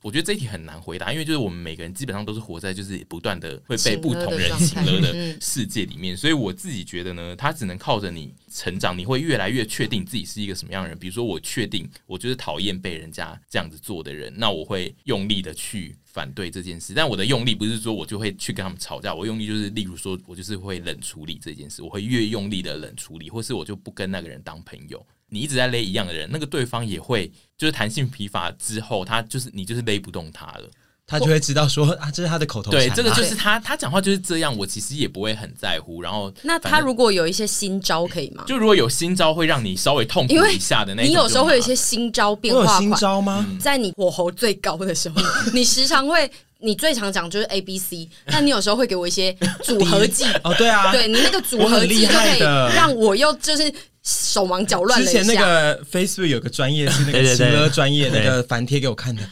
[0.00, 10.96] 我觉得这一题很难回答，因为就是我们每个人基本上都是活在就是不断的会被不同人情勒的世界里面，所以我自己觉得呢，他只能靠着你成长，你会越来越确定自己是一个什么样的人。
[10.96, 16.92] 比如说，我确定我就是讨厌被人家这样子做的人，那我会用力的去反对这件事。
[16.94, 25.04] 但我的用力不是说我就会去跟他们吵架，我用力就是例如说我就是会冷处理这件事，我会越用力的冷处理，或是我就不跟那个人当朋友。
[25.28, 30.68] 你一直在勒一样的人，那个对方也会就是弹性疲乏之后，他就是你就是勒不动他了，
[31.06, 32.80] 他就会知道说啊，这是他的口头禅。
[32.80, 36.02] 对，这个 就是他他讲话就是这样，我其实也不会很在乎。
[36.02, 38.44] 然后，那他如果有一些新招可以吗？
[38.46, 42.60] 就如果有新招会让你稍微痛苦一下的那种，你有时候会有一些新招变化。
[42.60, 43.46] 有新招吗？
[43.60, 45.20] 在你火候最高的时候，
[45.52, 46.30] 你时常会，
[46.60, 49.32] 你最常讲就是 A B C，但你有时候会给我一些
[49.62, 52.38] 组合技哦，对啊，对你那个组合技就可以
[52.74, 53.72] 让我又就是。
[54.04, 55.04] 手忙脚乱。
[55.04, 59.22] 之前那个 Facebook 有个专业是那个情乐专业，那个反贴给我看的，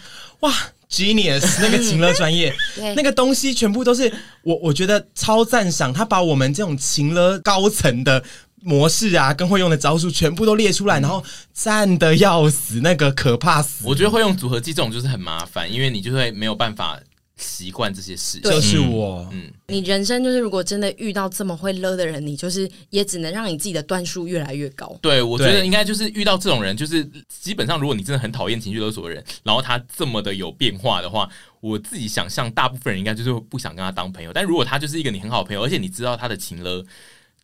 [0.40, 0.52] 哇
[0.90, 2.54] ，Genius 那个情乐专业，
[2.94, 4.12] 那个东西全部都是
[4.42, 8.22] 我我觉得超赞赏，他把我们这种情乐高层的
[8.60, 11.24] 模式啊，跟会用的招数全部都列出来，然后
[11.54, 13.82] 赞的要死，那个可怕死。
[13.82, 17.00] 我觉得会用组合技这种就是很麻烦，因为你就会没有办法。
[17.36, 19.28] 习惯这些事，就是我。
[19.30, 24.98] 嗯，你人生就是如果真的遇到这么会勒的人，你就是也只能让你自己的段数越来越高。
[25.02, 31.28] 对，我觉得应该就是遇到这种人，就是基本上如果你真的很讨厌情绪勒索的人，然后他这么的有变化的话，
[31.60, 34.32] 我自己想象大部分人应该就是不想跟他当朋友。
[34.32, 36.82] 但如果他就是一个你很好的朋友，而且你知道他的情勒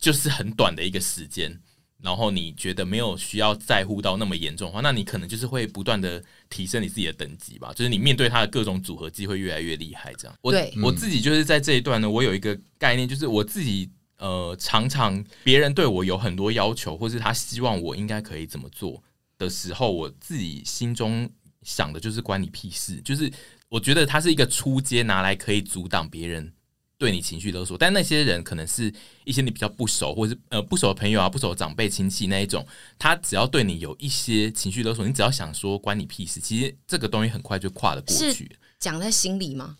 [0.01, 1.61] 就是很短的一个时间。
[2.03, 7.73] 然后你觉得没有需要在乎到那么严重的话，那你可能就是会不断的提升你自己的等级吧。
[7.75, 10.13] 就是你面对他的各种组合技会越来越厉害。
[10.19, 13.89] 这样，我对我自己就是在这一段呢，我有一个概念，就是我自己
[14.19, 19.03] 呃，常常别人对我有很多要求，或是他希望我应该可以怎么做
[19.39, 21.31] 的时候，我自己心中
[21.63, 23.01] 想的就是关你屁事。
[23.03, 23.33] 就是
[23.69, 26.53] 我觉得他是一个出街拿来可以阻挡别人。
[27.03, 28.95] 对你情绪勒索，但那些人可能是
[29.25, 32.65] 一些你比较不熟，或者是呃不熟的朋友啊，不熟的长辈亲戚那一种，
[32.97, 38.57] 他只要对你有一些情绪勒索，你只要想说关你屁事，其实这个东西很快就跨了过去。
[38.79, 39.77] 讲在心里吗？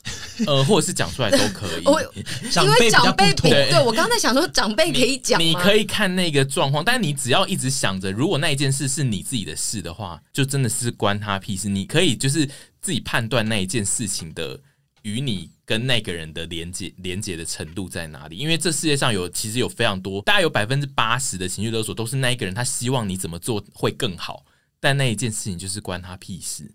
[0.49, 1.83] 呃，或者是讲出来都可以。
[1.87, 11.69] 我因为长辈对，对我刚才想说长辈可以讲，你可以看那个状况，但你只要一直想着，如果那一件事是你自己的事的话，就真的是关他屁事。
[11.69, 12.45] 你可以就是
[12.81, 14.59] 自己判断那一件事情的
[15.03, 15.49] 与你。
[15.73, 18.37] 跟那个人的连接连接的程度在哪里？
[18.37, 24.45] 因为这世界上有其实有非常多，大概有百分之八十的情绪勒索都是那一个人他希望你怎么做会更好，
[24.79, 26.71] 但那一件事情就是关他屁事。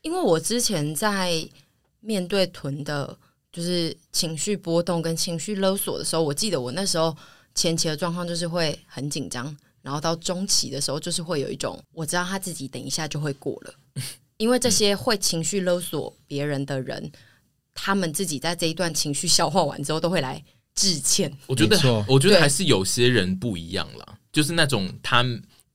[0.00, 1.46] 因为我之前在
[2.00, 3.18] 面对囤的，
[3.52, 7.14] 就是情绪波动跟情绪勒索的时候，我记得我那时候
[7.54, 13.74] 前期的状况就是会很紧张，然后到中期的时候就是会有一种我知道他自己等一下就会过了，
[14.38, 17.12] 因为这些会情绪勒索别人的人。
[17.80, 20.42] 他们自己在这一段情绪消化完之后，都会来
[20.74, 21.32] 致歉。
[21.46, 25.24] 我觉得，我觉得还是有些人不一样啦，就是那种他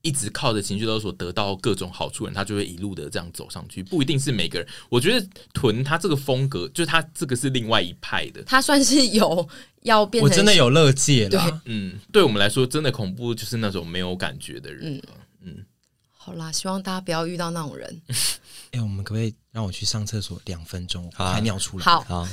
[0.02, 3.82] 一直靠着情绪勒索得到各种好处人，他就会一路的这样走上去。
[3.82, 4.68] 不一定是每个人。
[4.90, 8.42] 我觉得屯他这个风格，就是他这个是另外一派的。
[8.42, 9.48] 他算是有
[9.82, 11.30] 要变成，我真的有乐界了。
[11.30, 15.02] 对，嗯，对我们来说，真的恐怖就是那种没有感觉的人。
[16.24, 18.02] 好啦，希望大家不要遇到那种人。
[18.72, 21.10] 哎、欸，我们可不可以让我去上厕所两分钟？
[21.10, 21.84] 排尿出来。
[21.84, 22.26] 好，好。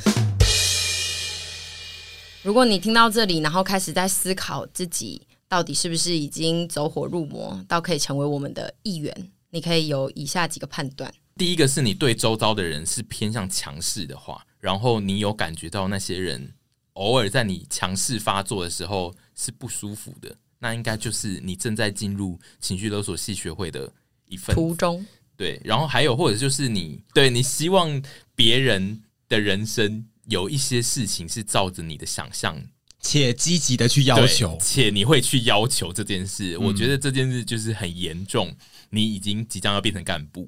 [2.42, 9.14] 如果你听到这里，然后开始在思考自己到底是不是已经走火入魔，到可以成为我们的一员，
[9.50, 16.54] 你可以有以下几个判断：第一个是你对周遭的人是偏向强势的话，然后你有感觉到那些人
[16.94, 23.92] 偶尔在你强势发作的时候是不舒服的，那应该就是你正在进入情绪勒索系学会的
[24.28, 25.04] 一份途中。
[25.36, 28.00] 对，然后还有或者就是你对你希望
[28.36, 32.62] 别人的人生有一些事情是照着你的想象，
[33.00, 38.56] 且积极的去要求，且你会去要求这件事，嗯、我觉得这件事就是很严重。
[38.92, 40.48] 你已经即将要变成干部，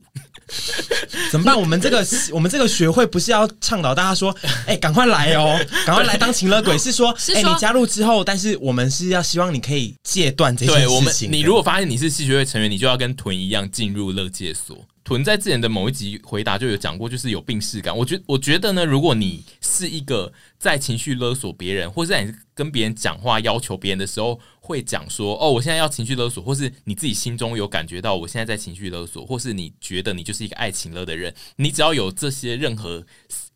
[1.32, 1.60] 怎么办？
[1.60, 4.36] 我们这个我们这个学会不是要倡导大家说，
[4.68, 10.88] 哎、欸，赶快来哦，赶快来当情勒鬼，是说，哎、欸，你加入之后，但是我们是要希望你可以戒断这些事情。
[10.88, 14.86] 对，我们，你如果发现你是戏学会成员，你就要跟屯一样进入乐戒所。
[15.06, 17.96] 屯在之前的某一集回答就有讲过，就是有病逝感。
[17.96, 33.06] 我觉我觉得呢，如果你是一个在情绪勒索别人，或是在你跟别人讲话要求别人的时候，会讲说：“哦，我现在要情绪勒索。”或是你自己心中有感觉到我现在在情绪勒索，或是你觉得你就是一个爱情勒的人，你只要有这些任何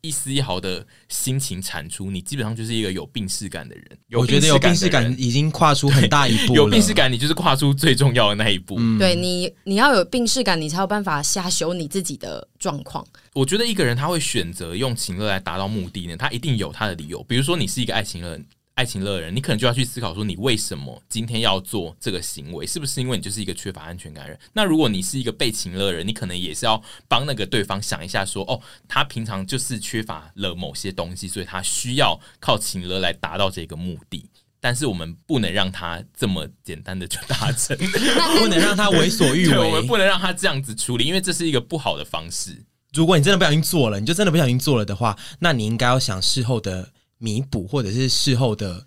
[0.02, 3.84] 一丝一毫的心情产出，你基本上就是一个有病逝感的人。
[4.12, 6.56] 我觉得有病逝感已经跨出很大一步 了。
[6.56, 8.76] 有病逝感，你就是跨出最重要的那一步。
[8.78, 13.02] 嗯、对你，你要有病逝感，你才有办法下修你自己的状况。
[13.32, 17.24] 我觉得一个人他会选择用情乐来达到目的呢，他一定有他的理由。
[17.24, 18.44] 比如说，你是一个爱情乐人。
[18.78, 22.64] 爱情乐的人，你可能就要去思考说，你为什么今天要做这个行为？
[22.64, 24.38] 是不是因为你就是一个缺乏安全感的人？
[24.52, 34.30] 那如果你是一个被情乐的人，你可能也是要帮那个对方想一下说，说哦，他平常就是缺乏了某些东西，所以他需要靠情乐来达到这个目的。
[34.60, 42.64] 但是我们不能让他这么简单的就达成，不能让他为所欲为，我们不能让他这样子处理，因为这是一个不好的方式。
[42.92, 46.92] 如果你真的不小心做了，你就真的不小心做了的话，那你应该要想事后的。
[47.18, 48.86] 弥补，或者是事后的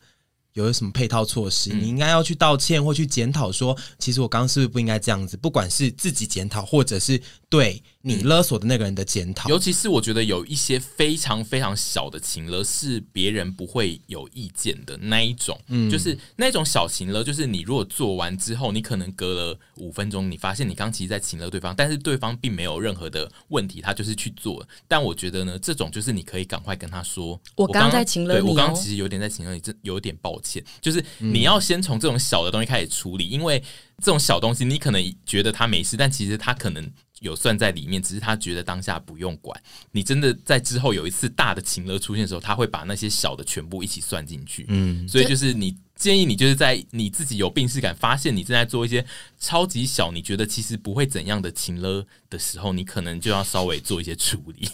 [0.54, 5.38] 有什么配套措施，嗯、你应该要去道歉或去检讨，说其实我刚刚是不是不应该这样子？
[5.38, 7.22] 不管是自己检讨，或者是
[7.52, 7.84] 对。
[8.04, 24.68] 你勒索的那个人的检讨，尤其是我觉得有一些非常非常小的情勒是别人不会有意见的那一种，嗯，就是那种小情勒，就是你如果做完之后，你可能隔了五分钟，你发现你刚其实在情勒对方，但是对方并没有任何的问题，他就是去做。
[24.88, 33.62] 但我觉得呢，这种就是你可以赶快跟他说，我刚在情勒你，我刚其实有点在情勒你，这有点抱歉，就是你要先从这种小的东西开始处理，因为
[34.00, 36.92] 这种小东西你可能觉得他没事，但其实他可能。
[37.22, 39.60] 有算在里面，只是他觉得当下不用管。
[39.94, 44.66] 你真的在之后有一次大的情勒出现的时候，他会把那些小的全部一起算进去。
[44.68, 45.76] 嗯，所以就是你。
[45.94, 49.06] 建议你就是在你自己有病视感，发现你正在做一些
[49.40, 54.68] 超级小，你觉得其实不会怎样的情勒的时候，你可能就要稍微做一些处理。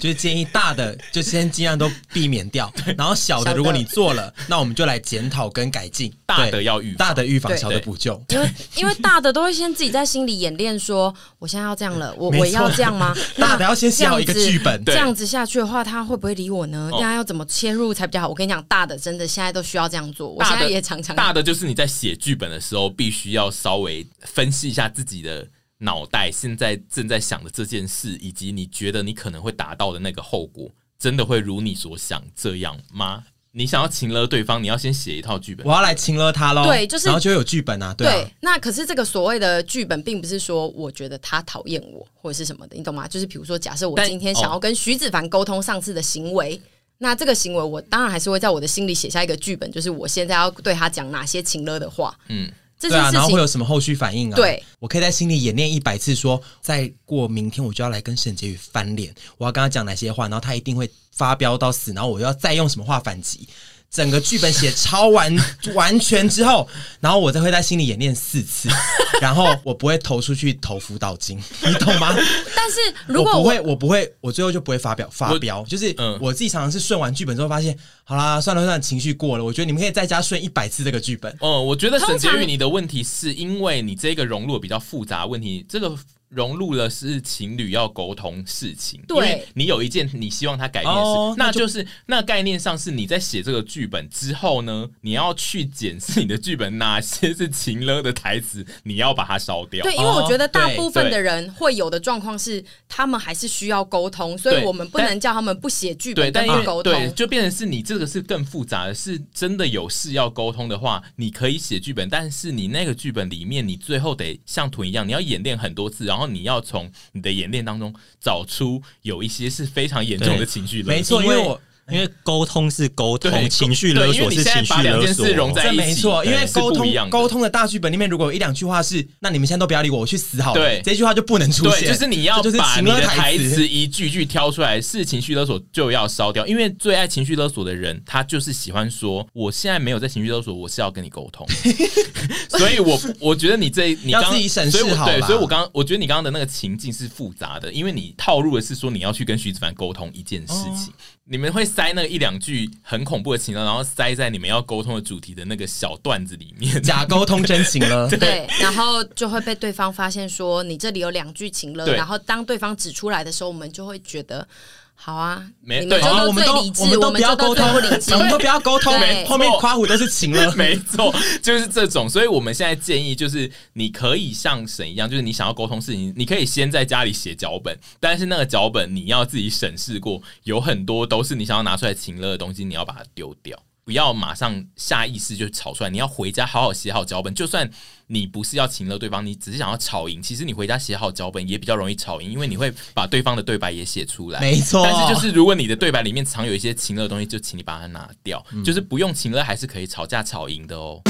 [0.00, 6.12] 就是建议大的就先尽量都避免掉， 然后小的如果你做了，那我们就来检讨跟改进。
[6.26, 8.20] 大的要预，大的预防，小的补救。
[8.32, 13.14] 因为因为大的都会先自己在心里演练，说我现在要这样了，我我要这样吗？
[13.36, 16.88] 大的要先写好一个剧本，这样子下去的话，他会不会理我呢？
[16.92, 18.28] 大家要怎么切入才比较好？
[18.28, 20.30] 我跟你讲，大的真的现在都需要这样做。
[20.30, 25.46] 我现在也常常大的就是你在写剧本的时候，必须要稍微分析一下自己的
[25.82, 33.24] 脑袋现在正在想的这件事，以及你觉得你可能会达到的那个后果，真的会如你所想这样吗？
[33.50, 35.66] 你想要情勒对方，你要先写一套剧本。
[35.66, 38.12] 我要来情勒他喽，对，就是然后就有剧本啊，对啊。
[38.12, 43.06] 对，那可是这个所谓的剧本，并不是说我觉得他讨厌我或者是什么的，你懂吗？
[43.06, 46.60] 就是比如说，假设我今天想要跟徐子凡沟通上次的行为。
[46.98, 52.16] 那这个行为，我当然还是会在我的心里写下一个剧本，就是我现在要对他讲哪些情了的话。
[52.28, 52.48] 嗯，
[52.88, 54.34] 这件事情，对啊，然后会有什么后续反应啊？
[54.34, 63.48] 对，我可以在心里演练一百次说，说再过明天我就要来跟沈婕妤翻脸，我要跟他讲哪些话，然后他一定会发飙到死，然后我要再用什么话反击。
[63.92, 65.36] 整个剧本写超完
[65.74, 66.66] 完全之后，
[66.98, 68.70] 然后我再会在心里演练四次，
[69.20, 71.36] 然后我不会投出去投辅导金，
[71.66, 72.16] 你懂吗？
[72.56, 81.36] 但是如果我，我不会，我不会，我最后就不会发表发飙，就是我自己常常是顺完剧本之后发现，好啦，算了算了，情绪过了，我觉得你们可以在家顺一百次这个剧本。
[81.40, 85.94] 哦，我觉得沈婕妤你的问题是因为你这个融入比较复杂问题，这个。
[86.32, 99.82] 融入了是情侣要沟通事情，对，因为你有一件你希望他改变的事，哦、那就是那概念上是你在写这个剧本之后呢，你要去检视你的剧本哪些是情勒的台词， 你要把它烧掉。
[99.82, 116.21] 对，因为我觉得大部分的人会有的状况是，他们还是需要沟通，所以我们不能叫他们不写剧本，但不沟通，对，就变成是你这个是更复杂的，是真的有事要沟通的话，你可以写剧本，但是你那个剧本里面，你最后得像图一样，你要演练很多次，然后。
[116.26, 121.60] 你要从你的演练当中找出有一些是非常严重的情绪勒索，没错，因为我。
[121.90, 126.24] 因为沟通是沟通，情绪勒索是情绪勒索，这没错。
[126.24, 131.88] 因为沟通沟通的大剧本里面，如果有一两句话是“那你们现在都不要理我，我去死好了”，对，这句话就不能出现。
[131.88, 136.46] 就是你要把你的台词一句句挑出来，是情绪勒索就要烧掉。
[136.46, 141.46] 因为最爱情绪勒索的人，他就是喜欢说：“我现在没有在情绪勒索，我是要跟你沟通。
[142.48, 145.04] ”所以，我我觉得你这你刚要自己审视好。
[145.06, 150.92] 对，所以我刚我觉得你刚刚的那个情境是复杂的，因为你套路的是说你要去跟徐子凡沟通一件事情。
[151.24, 158.08] 你们会塞那一两句很恐怖的情况，然后塞在你们要沟通的主题的那个小段子里面，假沟通真情了。
[158.10, 164.46] 对，然后就会被对方发现说你这里有两句情了，然后当对方指出来的时候，我们就会觉得。
[164.94, 168.92] 好啊，没对，我们都 我们都不要沟通，我们都不要沟通，
[169.26, 171.12] 后面夸虎都是情了， 没错，
[171.42, 172.08] 就是这种。
[172.08, 183.60] 所以我们现在建议就是，你可以像沈一样，就是你想要沟通事情，你可以先在家里写脚本，但是那个脚本你要自己审视过，有很多都是你想要拿出来情乐的东西，你要把它丢掉。
[183.84, 187.34] 不要马上下意识就吵出来，你要回家好好写好脚本。
[187.34, 187.68] 就算
[188.06, 194.38] 你不是要请了对方，你只是想要吵赢，其实你回家写好脚本也比较容易吵赢，因为你会把对方的对白也写出来。
[194.40, 198.44] 没错，但是就是如果你的对白里面藏有一些情乐的东西，就请你把它拿掉。
[198.52, 201.02] 嗯、就是不用情乐还是可以吵架吵赢的哦。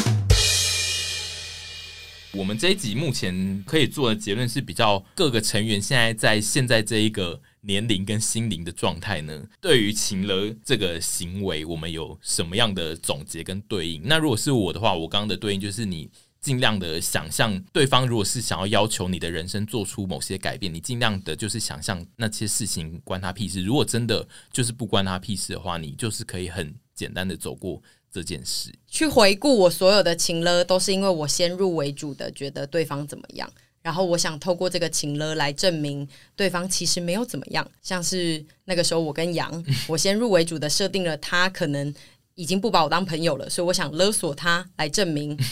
[2.32, 14.02] 我们这一集目前可以做的结论是比较各个成员现在在现在这一个年龄跟心灵的状态呢，对于情勒这个行为，我们有什么样的总结跟对应？
[14.04, 16.10] 那如果是我的话，我刚刚的对应就是你
[16.40, 23.62] 尽量的想象对方如果是想要要求你的人生做出某些改变，你尽量的就是想象那些事情关他屁事。
[23.62, 27.82] 如果真的就是不关他屁事的话，你就是可以很简单的走过。
[28.14, 33.50] 这件事，去回顾我所有的情勒，都是因为我先入为主的觉得对方怎么样，
[33.82, 37.68] 然后我想透过这个情了来证明对方其实没有怎么样。
[37.82, 41.92] 像是那个时候我跟杨， 我先入为主的设定了他可能
[42.34, 45.36] 已经不把我当朋友了，所以我想勒索他来证明。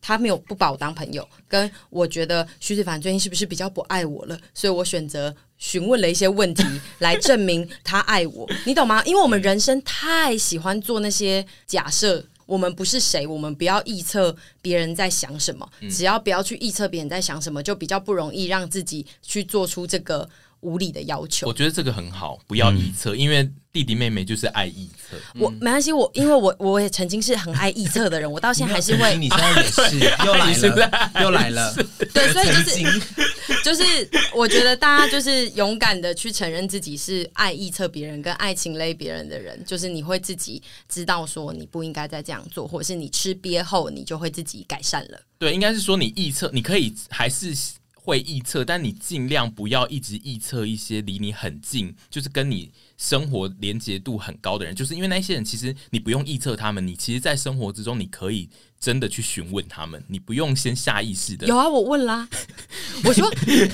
[0.00, 4.38] 他没有不把我当朋友，跟我觉得徐子凡最近是不是比较不爱我了？
[4.52, 6.62] 所以我选择询问了一些问题
[7.00, 9.02] 来证明他爱我，你懂吗？
[9.04, 20.28] 因为我们人生太喜欢做那些假设，我们不是谁，我们不要臆测别人在想什么，只要不要去臆测别人在想什么，就比较不容易让自己去做出这个。
[20.64, 25.16] 无理的要求，我觉得这个很好，不要臆测，嗯、因为弟弟妹妹就是爱臆测。
[25.38, 29.16] 我没关系，我因为我我也曾经是很爱臆测的人，我到现在还是会。
[29.16, 31.74] 你现在也是， 又来了，又来了。
[32.12, 45.20] 对，所以就是就是，我觉得大家就是勇敢的去承认自己是爱臆测别人跟爱情勒别人的人，就是你会自己知道说你不应该再这样做，或者是你吃憋后，你就会自己改善了。
[45.38, 47.54] 对，应该是说你臆测，你可以还是。
[48.04, 58.50] 会臆测，但你尽量不要一直臆测一些离你很近，就是跟你生活连接度很高的人，就是因为那些人，其实你不用臆测他们，你其实，在生活之中，你可以。
[58.84, 61.46] 真的去询问他们，你不用先下意识的。
[61.46, 62.28] 有啊，我问啦，
[63.02, 63.26] 我说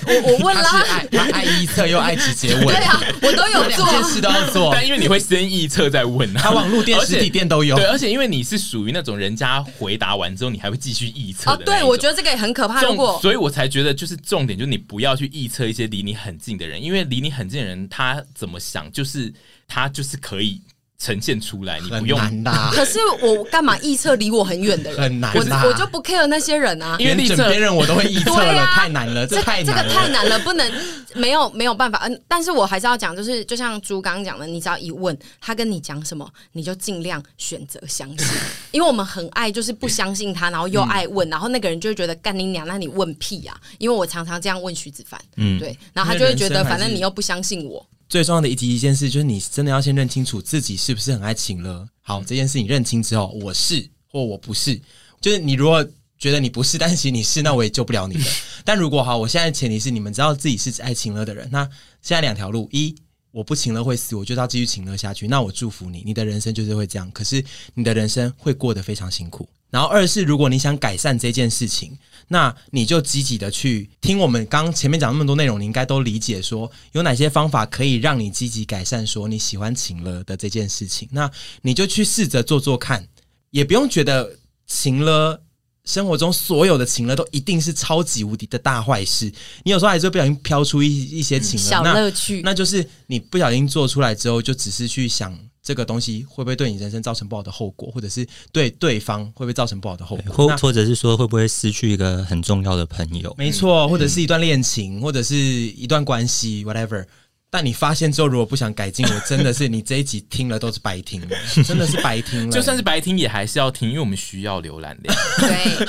[0.07, 4.71] 我我问啦，他是爱他爱臆测又爱直接问，对啊，我都有做，件事都要做。
[4.73, 7.75] 但因为你会先臆测再问，他网络店、实体店都有。
[7.75, 11.51] 对，而且因为你是属于那种人家回答完之后，你还会继续臆测。
[11.51, 12.81] 哦，对，我觉得这个也很可怕。
[12.83, 19.33] 如果所以，我才觉得就是重点，就是你不要去臆测一些离你很近的人，因为离你很近的人，他怎么想，就是
[19.67, 20.63] 他就是可以。
[21.01, 22.20] 呈现出来，你不用。
[22.72, 25.01] 可是我干嘛臆测离我很远的人？
[25.01, 26.96] 很难，我我就不 care 那些人啊。
[26.98, 30.70] 因为整别人我都会臆测了，太难了，这太这个太难了，不能
[31.14, 32.03] 没有没有办法。
[32.05, 38.26] 嗯，但是我还是要讲，就是就像朱刚刚讲的，你只要一问他跟你讲什么，你就尽量选择相信，
[38.70, 43.59] 因为我们很爱就是不相信他，然后又爱问，然后那个人就会觉得干你娘，那你问屁啊！
[43.78, 47.84] 因为我常常这样问徐子凡，嗯，对，然后他就会觉得反正你又不相信我。
[48.11, 51.87] 最重要的一提一件事，就是你真的要先认清楚自己是不是很爱情了。
[52.03, 54.79] 好，这件事你认清之后，我是或我不是，
[55.21, 55.87] 就是你如果
[56.19, 58.25] 觉得你不是，但是其实你是，那我也救不了你的。
[58.67, 61.63] 但如果好，我现在前提是你们知道自己是爱情了的人，那
[62.03, 62.93] 现在两条路：一，
[63.31, 67.09] 我不情了会死，我就要继续情了下去，那我祝福你，你的人生就是会这样。
[67.13, 67.45] 可是
[67.75, 69.49] 你的人生会过得非常辛苦。
[69.71, 71.97] 然后二是，如果你想改善这件事情，
[72.33, 81.09] 那你就积极的去听我们刚前面讲那么多内容，你应该都理解说有哪些方法可以让你积极改善说你喜欢情了的这件事情。
[81.11, 81.28] 那
[81.62, 83.05] 你就去试着做做看，
[83.51, 84.31] 也不用觉得
[84.68, 85.43] 情了
[85.85, 89.24] 生活中所有的情乐都一定是超级无敌的大坏事。
[89.64, 95.37] 你有时候还是会不小心飘出一一些情乐趣，那就是你不小心做出来之后，就只是去想。
[95.63, 103.35] 这个东西会不会对你人生造成不好的后果，或者是对对方会不会造成不好的后果，或或者是说会不会失去一个很重要的朋友？
[103.37, 107.05] 没错，或者是一段恋情，或者是一段关系，whatever。
[107.53, 111.28] 但你发现之后，如果不想改进，我真的是你这一集听了都是白听了，
[111.66, 112.53] 真的是白听了。
[112.53, 115.16] 就算是白听，也还是要听，因为我们需要浏览量。
[115.38, 115.88] 对，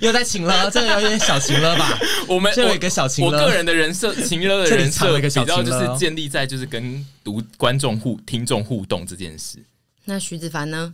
[0.06, 1.98] 又在情勒，这个有点小情了吧？
[2.28, 3.38] 我们这有一个小情勒。
[3.38, 9.58] 我个人的人设，情了的人设比较就是建立在就是跟读观众互听众互动这件事。
[10.04, 10.92] 那徐子凡呢？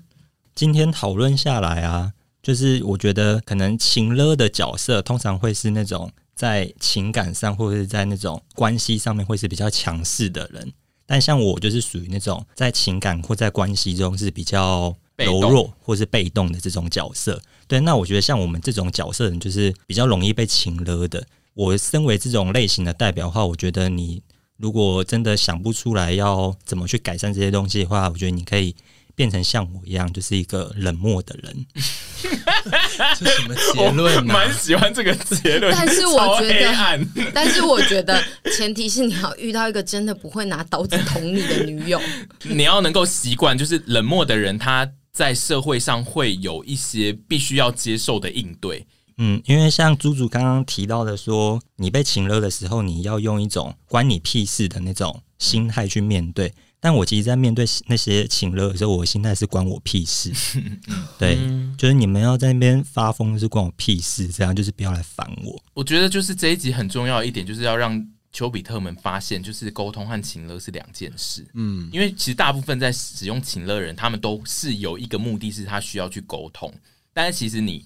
[0.54, 6.12] 今天讨论下来啊，就是我觉得可能情了的角色通常会是那种。
[6.34, 10.72] 在情感上或者是在那种关系上面会是比较强势的人，
[11.06, 17.40] 但像我就是属于那种在情感或在关系中是比较柔弱或是被动的这种角色。
[17.68, 21.24] 对，那我觉得像我们这种角色人就是比较容易被情勒的。
[21.54, 24.22] 我身为这种类型的代表的话，我觉得你
[24.56, 28.74] 如果真的想不出来要怎么去改善这些东西的话，我觉得你可以。
[29.14, 31.66] 变成像我一样，就是一个冷漠的人。
[33.18, 34.16] 这什么结论？
[34.18, 34.20] 啊？
[34.22, 38.22] 蛮喜欢这个结论，但是我觉得，但是我觉得，
[38.56, 42.00] 前提是你要遇到一个真的不会拿刀子捅你的女友。
[42.42, 48.86] 你要能够习惯，就是冷漠的人，他在社会上会有一些必须要接受的应对。
[49.18, 56.52] 嗯，因为像猪猪刚刚提到的说，你被情了的时候，你要用一种关你屁事的那种心态去面对。
[56.84, 60.32] 但我其实，在面对那些情勒的时候，我的心态是关我屁事。
[61.16, 61.38] 对，
[61.78, 65.62] 就是你们要在那边发疯，是关我屁事，这样就是不要来烦我。
[65.74, 71.46] 我觉得就是这一集很重要的一点，就是要让丘比特们发现，就是沟通和情乐是两件事。
[71.54, 76.74] 嗯，因为其实大部分在使用情勒的人，他们都是有一个目的是他需要去沟通，
[77.14, 77.84] 但是其实你。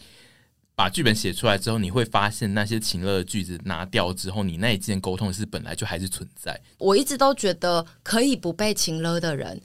[0.77, 6.61] 把剧本写出来之后，你会发现那些情勒的句子拿掉之后，你那一件沟通是本来就还是存在。
[6.77, 9.59] 我一直都觉得可以不被情勒的人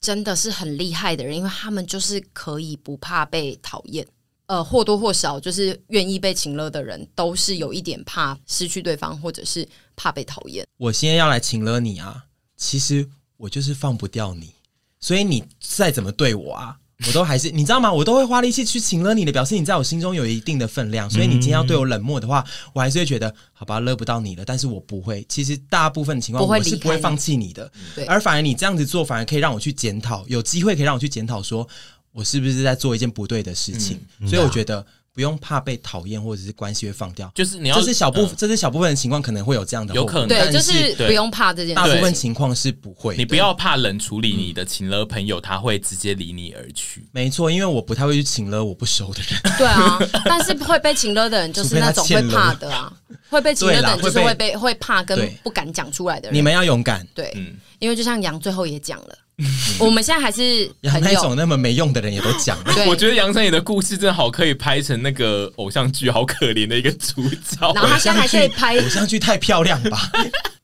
[0.00, 4.06] 真的是很厉害的人，因为他们就是可以不怕被讨厌。
[4.46, 10.66] 呃，或多或少就是愿意被情勒的人，都是有一点怕失去对方，或者是怕被讨厌。
[10.76, 14.52] 我现在要来情勒你啊，其实我就是放不掉你，
[14.98, 16.79] 所以你再怎么对我啊。
[17.06, 17.92] 我都还是你知道吗？
[17.92, 21.08] 我都会花力气去请了你的，表示你在我心中有一定的分量。
[21.08, 24.44] 所以你今天要对我冷漠的话，我还是会觉得好吧，勒不到你了。
[24.44, 27.70] 但是我不会，其实大部分情况我是不会放弃你的。
[27.94, 31.66] 对，而反而你这样子做，反而可以让我去检讨，有机会可以让我去检讨，说
[32.12, 34.00] 我是不是在做一件不对的事情。
[34.20, 34.84] 嗯，所以我觉得。
[35.12, 41.74] 不用怕被讨厌，或者是关系会放掉，就是你要，这是小部分，这是小部分的情况，可能会有这样的，有可能，对，就是不用怕这件事。
[41.74, 47.04] 大部分情况是不会，你不要怕冷处理你的情了朋友，他会直接离你而去。
[47.10, 49.56] 没错，因为我不太会去情了我不熟的人。
[49.58, 52.92] 对啊，但是会被情了的人就是那种会怕的啊，
[53.28, 56.36] 会被情了的人就是会被会怕跟不敢讲出来的人。
[56.36, 57.36] 你们要勇敢，对，
[57.80, 59.18] 因为就像杨最后也讲了。
[59.78, 62.74] 我们现在还是那种那么没用的人也都讲了。
[62.86, 67.72] 我觉得杨丞琳的故事真的好可以拍成那个偶像剧，好可怜的一个主角。
[67.74, 70.10] 然后他现在还可以拍偶像剧，太漂亮吧？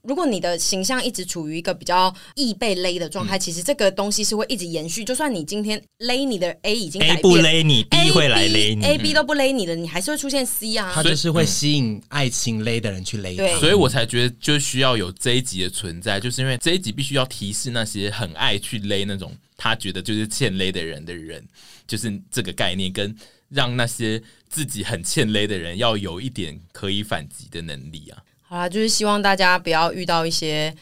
[0.07, 5.05] 如果你的形象一直处于一个比较易被勒的状态，其实这个东西是会一直延续。
[5.05, 10.93] 就算你今天勒你的 A 已经 A 不勒你，B 会来勒你，A B 都不勒你的，你还是会出现 C 啊。
[10.95, 13.35] 他就是会吸引爱情勒的人去勒。
[13.35, 21.45] 对，所以我才觉得就需要有这一集的存在，就是因为这一集必须要提示那些很爱去勒那种他觉得就是欠勒的人的人，
[21.87, 23.15] 就是这个概念，跟
[23.49, 28.23] 让那些自己很欠勒的人要有一点可以反击的能力啊。
[28.49, 30.75] 好啦，就是希望大家不要遇到一些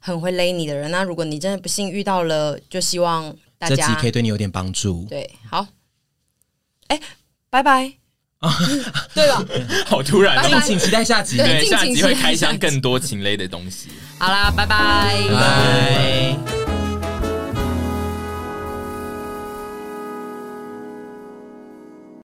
[0.00, 0.90] 很会勒你的人。
[0.90, 5.06] 那如果你真的不幸遇到了，就希望大家这集可以对你有点帮助。
[5.08, 5.66] 对，好，
[6.88, 7.00] 哎，
[7.48, 7.92] 拜拜
[8.38, 8.52] 啊，
[9.14, 9.44] 对吧？
[9.86, 11.36] 好突然，敬请期待下集。
[11.36, 13.88] 对，下集会开箱更多情勒的东西。
[14.18, 16.61] 好啦，拜拜，拜拜。